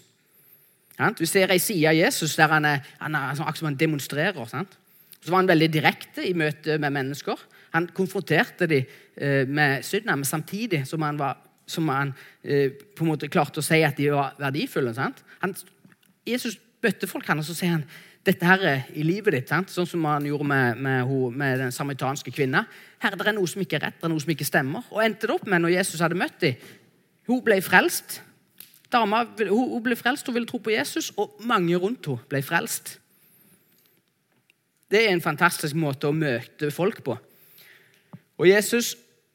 Sant? 0.98 1.22
Vi 1.22 1.30
ser 1.30 1.54
ei 1.54 1.62
side 1.62 1.92
av 1.92 1.98
Jesus 1.98 2.34
der 2.40 2.50
han, 2.56 2.66
er, 2.66 2.82
han 2.98 3.16
er, 3.16 3.36
altså, 3.36 3.68
han 3.68 3.78
demonstrerer. 3.78 4.50
Sant? 4.50 4.74
Så 5.22 5.30
var 5.30 5.44
han 5.44 5.52
veldig 5.52 5.70
direkte 5.70 6.26
i 6.26 6.34
møte 6.38 6.80
med 6.82 6.96
mennesker. 6.96 7.44
Han 7.76 7.90
konfronterte 7.94 8.66
dem 8.70 8.88
eh, 9.16 9.44
med 9.46 9.86
syndene, 9.86 10.18
men 10.22 10.30
samtidig 10.30 10.86
som 10.90 11.06
han, 11.06 11.20
var, 11.20 11.38
som 11.70 11.90
han 11.94 12.16
eh, 12.44 12.72
på 12.72 13.06
en 13.06 13.12
måte 13.12 13.30
klarte 13.30 13.62
å 13.62 13.66
si 13.66 13.84
at 13.86 14.00
de 14.00 14.10
var 14.14 14.38
verdifulle. 14.42 14.96
Han, 15.44 15.54
Jesus 16.26 16.58
bøtte 16.82 17.10
folk, 17.10 17.28
han, 17.30 17.44
og 17.44 17.46
så 17.46 17.54
sier 17.58 17.76
han 17.76 17.86
dette 18.28 18.46
her 18.46 18.84
i 18.92 19.06
livet 19.08 19.38
ditt, 19.38 19.50
sant? 19.52 19.72
sånn 19.72 19.88
som 19.88 20.06
han 20.10 20.26
gjorde 20.28 20.48
med, 20.48 20.82
med, 20.84 21.12
med 21.40 21.62
den 21.64 21.74
samaritanske 21.74 22.34
kvinna. 22.36 22.66
Her 23.00 23.16
det 23.16 23.28
er 23.30 23.38
noe 23.38 23.50
som 23.50 23.64
ikke 23.64 23.80
er 23.80 23.88
rett, 23.88 24.00
det 24.00 24.08
er 24.08 24.12
noe 24.12 24.24
som 24.24 24.34
ikke 24.34 24.48
stemmer. 24.48 24.88
Og 24.92 25.04
endte 25.04 25.30
det 25.30 25.36
opp 25.38 25.48
med, 25.48 25.64
når 25.64 25.78
Jesus 25.78 26.04
hadde 26.04 26.20
møtt 26.20 26.40
dem, 26.44 26.70
hun 27.28 27.44
ble 27.44 27.60
frelst. 27.64 28.22
Dama 28.92 29.26
hun 29.40 29.84
ble 29.84 29.98
frelst, 30.00 30.28
hun 30.28 30.38
ville 30.38 30.48
tro 30.48 30.60
på 30.64 30.76
Jesus, 30.76 31.12
og 31.20 31.40
mange 31.48 31.76
rundt 31.80 32.08
henne 32.08 32.32
ble 32.32 32.44
frelst. 32.46 32.98
Det 34.88 35.02
er 35.04 35.12
en 35.12 35.24
fantastisk 35.24 35.76
måte 35.76 36.08
å 36.08 36.16
møte 36.16 36.70
folk 36.72 37.02
på. 37.04 37.18
Og 38.38 38.48
Jesus 38.48 38.94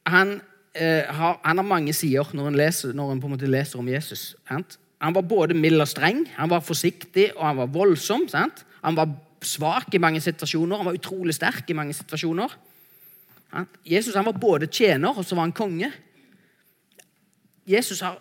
han, 0.09 0.39
eh, 0.73 1.05
har, 1.05 1.37
han 1.43 1.59
har, 1.59 1.67
mange 1.67 1.93
sider 1.93 2.29
når 2.33 2.49
han, 2.49 2.57
leser, 2.57 2.93
når 2.97 3.11
han 3.11 3.21
på 3.21 3.29
en 3.29 3.35
måte 3.35 3.49
leser 3.49 3.79
om 3.79 3.89
Jesus. 3.89 4.33
Sant? 4.49 4.79
Han 5.03 5.13
var 5.15 5.25
både 5.27 5.57
mild 5.57 5.81
og 5.83 5.87
streng, 5.91 6.23
han 6.37 6.49
var 6.49 6.63
forsiktig 6.65 7.29
og 7.35 7.45
han 7.45 7.59
var 7.61 7.71
voldsom. 7.71 8.25
Sant? 8.31 8.65
Han 8.83 8.97
var 8.97 9.09
svak 9.43 9.95
i 9.95 10.01
mange 10.01 10.21
situasjoner, 10.23 10.79
han 10.79 10.87
var 10.87 10.97
utrolig 10.97 11.35
sterk 11.35 11.69
i 11.69 11.77
mange 11.77 11.95
situasjoner. 11.95 12.55
Jesus 13.85 14.15
han 14.17 14.25
var 14.25 14.39
både 14.39 14.67
tjener 14.67 15.13
og 15.13 15.25
så 15.25 15.35
var 15.37 15.47
han 15.47 15.55
konge. 15.55 15.91
Jesus 17.69 18.01
har, 18.03 18.17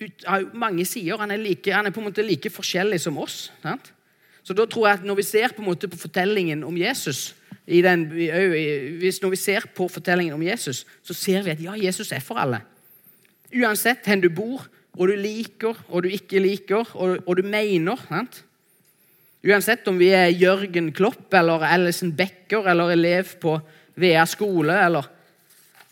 ut, 0.00 0.24
har 0.26 0.46
mange 0.54 0.86
sider. 0.88 1.20
Han 1.20 1.30
er, 1.30 1.42
like, 1.42 1.74
han 1.74 1.86
er, 1.86 1.94
på 1.94 2.00
en 2.02 2.08
måte 2.08 2.24
like 2.24 2.50
forskjellig 2.50 3.00
som 3.02 3.18
oss. 3.22 3.50
Sant? 3.62 3.92
Så 4.44 4.56
da 4.56 4.66
tror 4.68 4.88
jeg 4.88 4.98
at 4.98 5.04
Når 5.04 5.14
vi 5.14 5.22
ser 5.22 5.52
på, 5.56 5.62
en 5.62 5.70
måte 5.70 5.88
på 5.88 5.96
fortellingen 5.96 6.64
om 6.64 6.76
Jesus, 6.76 7.34
den, 7.66 8.04
hvis 9.00 9.22
når 9.22 9.30
vi 9.30 9.36
ser 9.36 9.66
på 9.76 9.88
fortellingen 9.88 10.34
om 10.34 10.42
Jesus, 10.42 10.86
så 11.02 11.14
ser 11.14 11.42
vi 11.42 11.50
at 11.50 11.62
ja, 11.62 11.72
Jesus 11.72 12.12
er 12.12 12.20
for 12.20 12.36
alle. 12.36 12.60
Uansett 13.54 14.04
hvor 14.04 14.20
du 14.20 14.28
bor, 14.28 14.66
og 14.94 15.08
du 15.08 15.14
liker 15.16 15.78
og 15.88 16.02
du 16.02 16.08
ikke 16.08 16.42
liker, 16.42 16.90
og, 16.94 17.22
og 17.26 17.36
du 17.36 17.42
mener. 17.42 17.96
Sant? 18.08 18.44
Uansett 19.44 19.84
om 19.90 19.98
vi 20.00 20.06
er 20.16 20.30
Jørgen 20.32 20.86
Klopp 20.96 21.34
eller 21.36 21.66
Alison 21.68 22.14
Becker 22.16 22.64
eller 22.70 22.94
elev 22.94 23.34
på 23.42 23.58
VA 24.00 24.22
skole 24.24 24.72
eller 24.86 25.10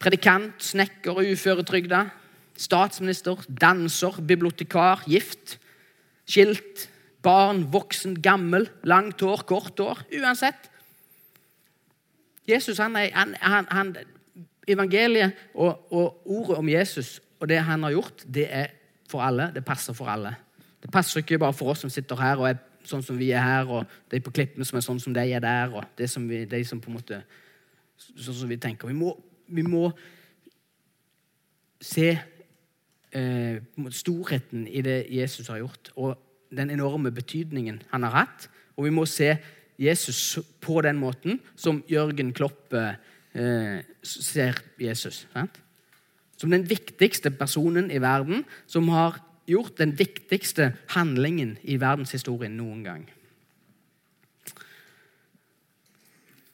predikant, 0.00 0.56
snekker, 0.64 1.20
uføretrygda, 1.20 2.06
statsminister, 2.56 3.44
danser, 3.60 4.16
bibliotekar, 4.24 5.04
gift, 5.04 5.58
skilt, 6.24 6.86
barn, 7.22 7.66
voksen, 7.74 8.16
gammel, 8.24 8.66
langt 8.88 9.20
hår, 9.20 9.44
kort 9.46 9.84
hår. 9.84 10.00
Uansett. 10.16 10.70
Jesus, 12.48 12.80
han 12.80 12.96
er, 12.96 13.12
han, 13.14 13.36
han, 13.44 13.70
han, 13.70 13.94
Evangeliet 14.62 15.36
og, 15.58 15.88
og, 15.92 16.20
ordet 16.24 16.56
om 16.56 16.68
Jesus 16.70 17.16
og 17.42 17.48
det 17.50 17.60
han 17.66 17.82
har 17.82 17.92
gjort, 17.98 18.24
det 18.24 18.48
er 18.48 18.74
for 19.10 19.20
alle. 19.26 19.50
Det 19.52 19.64
passer 19.66 19.92
for 19.92 20.08
alle. 20.08 20.36
Det 20.80 20.90
passer 20.90 21.20
ikke 21.20 21.42
bare 21.42 21.54
for 21.54 21.74
oss 21.74 21.82
som 21.84 21.90
sitter 21.92 22.16
her 22.16 22.40
og 22.40 22.48
er 22.54 22.60
sånn 22.88 23.05
som 23.05 23.18
vi 23.18 23.31
er 23.35 23.45
her, 23.45 23.71
og 23.71 23.87
de 24.11 24.21
på 24.23 24.33
klippene 24.35 24.66
som 24.66 24.79
er 24.79 24.85
sånn 24.87 25.01
som 25.03 25.14
de 25.14 25.25
er 25.25 25.42
der, 25.42 25.73
og 25.75 25.85
det 25.99 26.09
som 26.11 26.25
vi, 26.29 26.45
de 26.49 26.62
som 26.66 26.81
på 26.83 26.92
en 26.92 27.01
måte 27.01 27.23
Sånn 28.03 28.35
som 28.35 28.49
vi 28.51 28.57
tenker. 28.59 28.90
Vi 28.90 28.97
må, 28.99 29.12
vi 29.47 29.62
må 29.62 29.85
se 31.79 32.09
eh, 33.14 33.61
storheten 33.95 34.64
i 34.66 34.83
det 34.83 34.97
Jesus 35.12 35.47
har 35.53 35.61
gjort, 35.61 35.92
og 35.95 36.16
den 36.51 36.73
enorme 36.75 37.12
betydningen 37.14 37.79
han 37.92 38.07
har 38.09 38.16
hatt. 38.25 38.49
Og 38.75 38.88
vi 38.88 38.95
må 38.95 39.07
se 39.07 39.37
Jesus 39.81 40.38
på 40.62 40.81
den 40.85 40.99
måten 41.01 41.40
som 41.55 41.83
Jørgen 41.90 42.33
Kloppe 42.37 42.97
eh, 43.35 43.83
ser 44.03 44.61
Jesus. 44.81 45.27
Sant? 45.33 45.61
Som 46.37 46.51
den 46.51 46.66
viktigste 46.68 47.31
personen 47.31 47.90
i 47.95 48.01
verden, 48.03 48.45
som 48.66 48.88
har 48.92 49.21
gjort 49.48 49.78
den 49.78 49.94
viktigste 49.98 50.72
handlingen 50.94 51.57
i 51.62 51.78
verdenshistorien 51.81 52.55
noen 52.57 52.85
gang. 52.87 53.02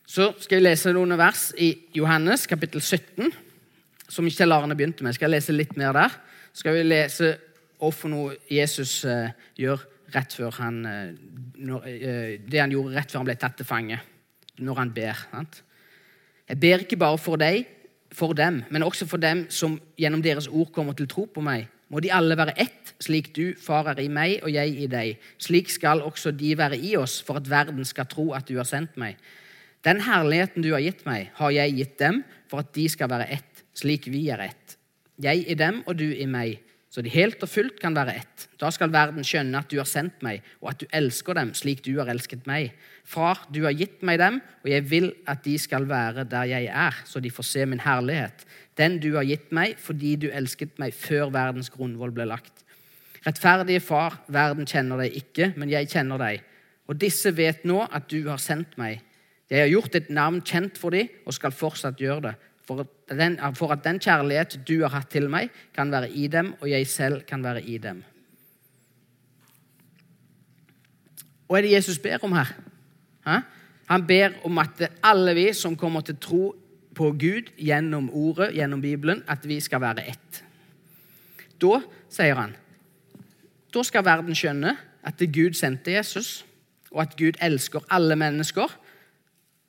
Så 0.08 0.30
skal 0.40 0.58
jeg 0.58 0.64
lese 0.64 0.94
noen 0.96 1.12
vers 1.20 1.50
i 1.60 1.68
Johannes 1.96 2.46
kapittel 2.48 2.80
17, 2.80 3.28
som 4.08 4.28
Kjell 4.32 4.54
Arne 4.56 4.76
begynte 4.76 5.04
med. 5.04 5.12
Skal 5.12 5.28
jeg 5.28 5.36
lese 5.36 5.56
litt 5.56 5.76
mer 5.76 5.92
der? 5.92 6.14
Skal 6.56 6.78
vi 6.78 6.86
lese 6.86 7.34
hvorfor 7.78 8.10
noe 8.10 8.38
Jesus 8.50 9.02
uh, 9.04 9.28
gjør 9.60 9.84
rett 10.14 10.32
før 10.34 10.56
han 10.62 10.78
uh, 10.88 11.10
når, 11.60 11.84
uh, 11.84 12.30
Det 12.40 12.62
han 12.62 12.72
gjorde 12.72 12.96
rett 12.96 13.12
før 13.12 13.20
han 13.20 13.28
ble 13.28 13.36
tatt 13.38 13.58
til 13.60 13.68
fange, 13.68 14.00
når 14.64 14.80
han 14.80 14.94
ber. 14.96 15.20
Sant? 15.28 15.60
Jeg 16.48 16.60
ber 16.64 16.86
ikke 16.86 16.98
bare 17.04 17.20
for 17.20 17.38
deg, 17.38 17.68
for 18.08 18.32
dem, 18.32 18.62
men 18.72 18.82
også 18.82 19.04
for 19.06 19.20
dem 19.20 19.44
som 19.52 19.76
gjennom 20.00 20.24
deres 20.24 20.48
ord 20.48 20.72
kommer 20.72 20.96
til 20.96 21.06
tro 21.10 21.26
på 21.28 21.44
meg 21.44 21.68
må 21.88 22.02
de 22.04 22.12
alle 22.12 22.36
være 22.36 22.56
ett, 22.60 22.92
slik 23.00 23.30
du, 23.36 23.54
Far, 23.56 23.88
er 23.92 24.00
i 24.02 24.10
meg 24.12 24.42
og 24.42 24.52
jeg 24.52 24.74
i 24.76 24.88
deg. 24.90 25.28
Slik 25.40 25.70
skal 25.72 26.02
også 26.04 26.34
de 26.36 26.52
være 26.58 26.76
i 26.76 26.94
oss, 27.00 27.18
for 27.24 27.40
at 27.40 27.48
verden 27.48 27.84
skal 27.88 28.08
tro 28.10 28.30
at 28.36 28.48
du 28.48 28.58
har 28.58 28.68
sendt 28.68 28.98
meg. 29.00 29.16
Den 29.86 30.02
herligheten 30.04 30.64
du 30.64 30.72
har 30.74 30.82
gitt 30.84 31.04
meg, 31.06 31.30
har 31.38 31.54
jeg 31.54 31.76
gitt 31.78 31.98
dem, 32.02 32.22
for 32.50 32.64
at 32.64 32.72
de 32.74 32.88
skal 32.90 33.10
være 33.12 33.30
ett, 33.38 33.64
slik 33.78 34.10
vi 34.10 34.26
er 34.34 34.42
ett. 34.50 34.76
Jeg 35.22 35.46
i 35.48 35.56
dem 35.58 35.80
og 35.86 35.96
du 35.98 36.06
i 36.10 36.26
meg, 36.30 36.58
så 36.88 37.02
de 37.04 37.12
helt 37.12 37.42
og 37.44 37.50
fullt 37.52 37.80
kan 37.82 37.96
være 37.96 38.14
ett. 38.22 38.46
Da 38.60 38.70
skal 38.72 38.92
verden 38.94 39.26
skjønne 39.26 39.60
at 39.60 39.68
du 39.68 39.76
har 39.76 39.88
sendt 39.88 40.22
meg, 40.24 40.40
og 40.62 40.70
at 40.72 40.80
du 40.80 40.86
elsker 40.96 41.36
dem 41.36 41.52
slik 41.56 41.82
du 41.84 41.92
har 41.98 42.08
elsket 42.08 42.48
meg. 42.48 42.72
Far, 43.04 43.44
du 43.52 43.60
har 43.66 43.76
gitt 43.76 44.00
meg 44.04 44.20
dem, 44.22 44.40
og 44.64 44.70
jeg 44.72 44.86
vil 44.88 45.10
at 45.28 45.44
de 45.44 45.58
skal 45.60 45.84
være 45.88 46.24
der 46.28 46.48
jeg 46.48 46.70
er, 46.72 46.96
så 47.04 47.20
de 47.20 47.32
får 47.32 47.48
se 47.50 47.66
min 47.68 47.84
herlighet 47.84 48.46
den 48.78 48.98
du 49.02 49.12
har 49.16 49.26
gitt 49.26 49.50
meg, 49.54 49.76
fordi 49.82 50.14
du 50.22 50.28
elsket 50.30 50.78
meg 50.78 50.94
før 50.94 51.32
verdens 51.34 51.70
grunnvoll 51.74 52.12
ble 52.14 52.28
lagt. 52.30 52.64
Rettferdige 53.26 53.82
Far, 53.82 54.20
verden 54.30 54.68
kjenner 54.68 55.02
deg 55.02 55.16
ikke, 55.18 55.52
men 55.58 55.72
jeg 55.72 55.90
kjenner 55.90 56.20
deg. 56.22 56.44
Og 56.88 56.98
disse 57.00 57.32
vet 57.36 57.64
nå 57.68 57.82
at 57.84 58.06
du 58.10 58.22
har 58.28 58.40
sendt 58.40 58.78
meg. 58.80 59.02
Jeg 59.50 59.64
har 59.64 59.72
gjort 59.72 59.94
ditt 59.96 60.12
navn 60.14 60.40
kjent 60.46 60.78
for 60.78 60.94
dem 60.94 61.08
og 61.26 61.34
skal 61.34 61.54
fortsatt 61.56 62.00
gjøre 62.00 62.28
det, 62.28 62.34
for 62.68 62.84
at, 62.84 63.16
den, 63.16 63.38
for 63.56 63.72
at 63.72 63.84
den 63.84 63.96
kjærlighet 64.02 64.58
du 64.68 64.82
har 64.82 64.92
hatt 64.92 65.08
til 65.12 65.30
meg, 65.32 65.48
kan 65.72 65.88
være 65.92 66.10
i 66.12 66.26
dem, 66.28 66.52
og 66.60 66.68
jeg 66.68 66.86
selv 66.90 67.22
kan 67.28 67.44
være 67.44 67.62
i 67.64 67.78
dem. 67.80 68.02
Hva 71.48 71.56
er 71.56 71.64
det 71.64 71.72
Jesus 71.78 71.96
ber 72.04 72.20
om 72.28 72.34
her? 72.36 72.50
Ha? 73.24 73.38
Han 73.88 74.04
ber 74.04 74.36
om 74.44 74.60
at 74.60 74.82
alle 75.00 75.32
vi 75.38 75.46
som 75.56 75.78
kommer 75.80 76.04
til 76.04 76.18
tro 76.20 76.42
på 76.98 77.08
Gud 77.16 77.48
gjennom 77.56 78.10
ordet, 78.12 78.50
gjennom 78.58 78.82
Bibelen, 78.84 79.22
at 79.28 79.48
vi 79.48 79.56
skal 79.64 79.80
være 79.80 80.04
ett. 80.12 80.42
Da, 81.58 81.80
sier 82.12 82.36
han, 82.36 82.52
da 83.72 83.84
skal 83.86 84.04
verden 84.04 84.36
skjønne 84.36 84.74
at 85.08 85.24
Gud 85.32 85.56
sendte 85.56 85.96
Jesus, 85.96 86.44
og 86.92 87.00
at 87.06 87.16
Gud 87.16 87.40
elsker 87.44 87.84
alle 87.92 88.16
mennesker 88.16 88.76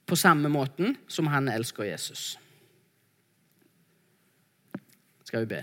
på 0.09 0.19
samme 0.19 0.51
måten 0.51 0.97
som 1.07 1.31
han 1.31 1.47
elsker 1.51 1.88
Jesus. 1.88 2.33
Skal 5.29 5.43
vi 5.45 5.51
be. 5.51 5.61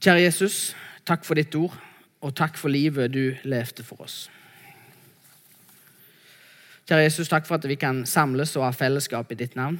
Kjære 0.00 0.22
Jesus, 0.22 0.72
takk 1.04 1.26
for 1.28 1.36
ditt 1.36 1.52
ord, 1.58 1.74
og 2.24 2.32
takk 2.32 2.56
for 2.56 2.72
livet 2.72 3.12
du 3.12 3.34
levde 3.44 3.84
for 3.84 4.00
oss. 4.00 4.30
Kjære 6.88 7.04
Jesus, 7.04 7.28
takk 7.28 7.44
for 7.44 7.58
at 7.58 7.68
vi 7.68 7.76
kan 7.76 8.06
samles 8.08 8.54
og 8.56 8.64
ha 8.64 8.70
fellesskap 8.72 9.34
i 9.34 9.38
ditt 9.42 9.58
navn. 9.60 9.76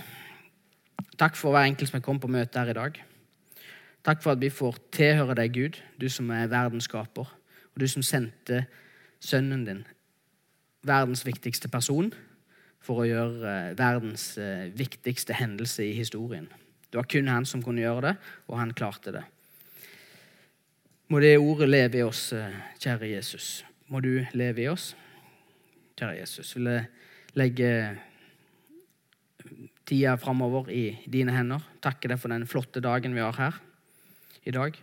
Takk 1.16 1.40
for 1.40 1.56
hver 1.56 1.70
enkelt 1.70 1.88
som 1.88 2.02
er 2.02 2.04
kommet 2.04 2.26
på 2.26 2.32
møte 2.34 2.60
her 2.60 2.74
i 2.74 2.76
dag. 2.76 3.00
Takk 4.04 4.20
for 4.20 4.36
at 4.36 4.44
vi 4.44 4.52
får 4.52 4.76
tilhøre 4.92 5.38
deg, 5.40 5.56
Gud, 5.56 5.80
du 5.96 6.10
som 6.12 6.28
er 6.36 6.52
verdens 6.52 6.84
skaper, 6.90 7.32
og 7.72 7.80
du 7.80 7.88
som 7.88 8.04
sendte 8.04 8.66
sønnen 9.24 9.64
din, 9.64 9.84
verdens 10.84 11.24
viktigste 11.24 11.72
person, 11.72 12.12
for 12.84 13.00
å 13.00 13.08
gjøre 13.08 13.56
eh, 13.56 13.74
verdens 13.78 14.34
eh, 14.36 14.68
viktigste 14.76 15.40
hendelse 15.40 15.88
i 15.88 15.96
historien. 15.96 16.52
Det 16.90 16.96
var 16.96 17.09
kun 17.09 17.29
han 17.29 17.46
som 17.46 17.62
kunne 17.62 17.83
gjøre 17.83 18.07
det, 18.09 18.14
og 18.48 18.59
han 18.61 18.72
klarte 18.77 19.12
det. 19.12 19.24
Må 21.09 21.20
det 21.24 21.38
ordet 21.40 21.68
leve 21.68 22.01
i 22.01 22.05
oss, 22.05 22.33
eh, 22.33 22.53
kjære 22.81 23.11
Jesus. 23.14 23.64
Må 23.88 24.01
du 24.05 24.27
leve 24.37 24.62
i 24.62 24.68
oss. 24.68 24.94
Kjære 25.96 26.18
Jesus, 26.20 26.55
vil 26.57 26.68
jeg 26.68 26.87
legge 27.35 27.70
tida 29.88 30.16
framover 30.20 30.68
i 30.70 30.98
dine 31.09 31.33
hender. 31.33 31.64
Takke 31.81 32.09
deg 32.09 32.20
for 32.20 32.29
den 32.29 32.46
flotte 32.46 32.81
dagen 32.85 33.16
vi 33.16 33.24
har 33.24 33.37
her 33.37 33.57
i 34.44 34.53
dag. 34.53 34.77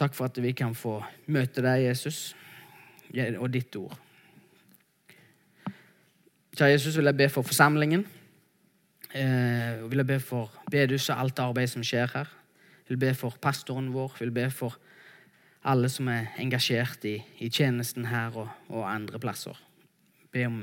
Takk 0.00 0.16
for 0.16 0.30
at 0.30 0.40
vi 0.40 0.52
kan 0.56 0.74
få 0.74 1.02
møte 1.26 1.60
deg, 1.64 1.84
Jesus, 1.90 2.34
og 3.38 3.52
ditt 3.52 3.76
ord. 3.76 3.98
Kjære 6.56 6.72
Jesus, 6.72 6.96
vil 6.96 7.08
jeg 7.08 7.20
be 7.20 7.28
for 7.32 7.44
forsamlingen. 7.44 8.06
Eh, 9.14 9.90
vil 9.90 10.00
jeg 10.00 10.06
be 10.08 10.20
for 10.20 10.52
bedehuset, 10.70 11.12
alt 11.12 11.38
arbeid 11.38 11.68
som 11.68 11.84
skjer 11.84 12.08
her. 12.14 12.28
Jeg 12.88 12.94
vil 12.94 13.00
be 13.02 13.14
for 13.14 13.36
pastoren 13.40 13.90
vår. 13.92 14.14
Jeg 14.18 14.30
vil 14.30 14.34
be 14.38 14.50
for 14.50 14.78
alle 15.64 15.88
som 15.92 16.08
er 16.08 16.32
engasjert 16.40 17.04
i, 17.04 17.18
i 17.38 17.50
tjenesten 17.52 18.08
her 18.08 18.32
og, 18.34 18.48
og, 18.68 18.86
andre 18.88 19.20
plasser. 19.20 19.58
Be 20.32 20.46
om 20.48 20.62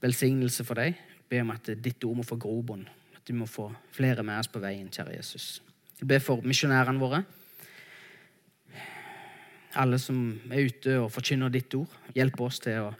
velsignelse 0.00 0.64
for 0.64 0.80
deg. 0.80 0.96
Be 1.28 1.42
om 1.44 1.52
at 1.52 1.68
ditt 1.84 2.04
ord 2.04 2.22
må 2.22 2.24
få 2.24 2.40
grobunn. 2.40 2.86
At 3.16 3.28
du 3.28 3.34
må 3.36 3.46
få 3.46 3.68
flere 3.92 4.24
med 4.24 4.40
oss 4.40 4.48
på 4.48 4.62
veien, 4.62 4.88
kjære 4.88 5.18
Jesus. 5.18 5.60
Jeg 6.00 6.08
be 6.08 6.20
for 6.20 6.40
misjonærene 6.40 7.02
våre. 7.02 7.22
Alle 9.76 10.00
som 10.02 10.40
er 10.50 10.64
ute 10.64 10.96
og 10.98 11.12
forkynner 11.12 11.52
ditt 11.52 11.76
ord. 11.76 11.92
Hjelp 12.16 12.40
oss 12.40 12.58
til 12.64 12.88
å 12.88 12.94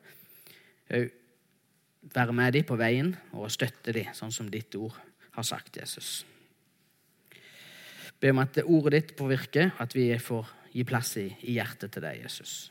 være 2.03 2.33
med 2.33 2.53
dem 2.57 2.67
på 2.67 2.79
veien 2.81 3.15
og 3.37 3.51
støtte 3.53 3.93
dem, 3.95 4.13
sånn 4.17 4.33
som 4.33 4.49
ditt 4.51 4.75
ord 4.79 4.97
har 5.37 5.47
sagt, 5.47 5.77
Jesus. 5.77 6.25
Be 8.21 8.33
om 8.33 8.43
at 8.43 8.59
ordet 8.65 8.93
ditt 8.97 9.15
får 9.19 9.31
virke, 9.31 9.71
at 9.81 9.95
vi 9.97 10.11
får 10.21 10.49
gi 10.73 10.85
plass 10.85 11.17
i, 11.21 11.29
i 11.49 11.57
hjertet 11.59 11.93
til 11.95 12.05
deg, 12.05 12.23
Jesus. 12.25 12.71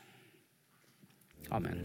Amen. 1.50 1.82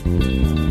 Thank 0.00 0.69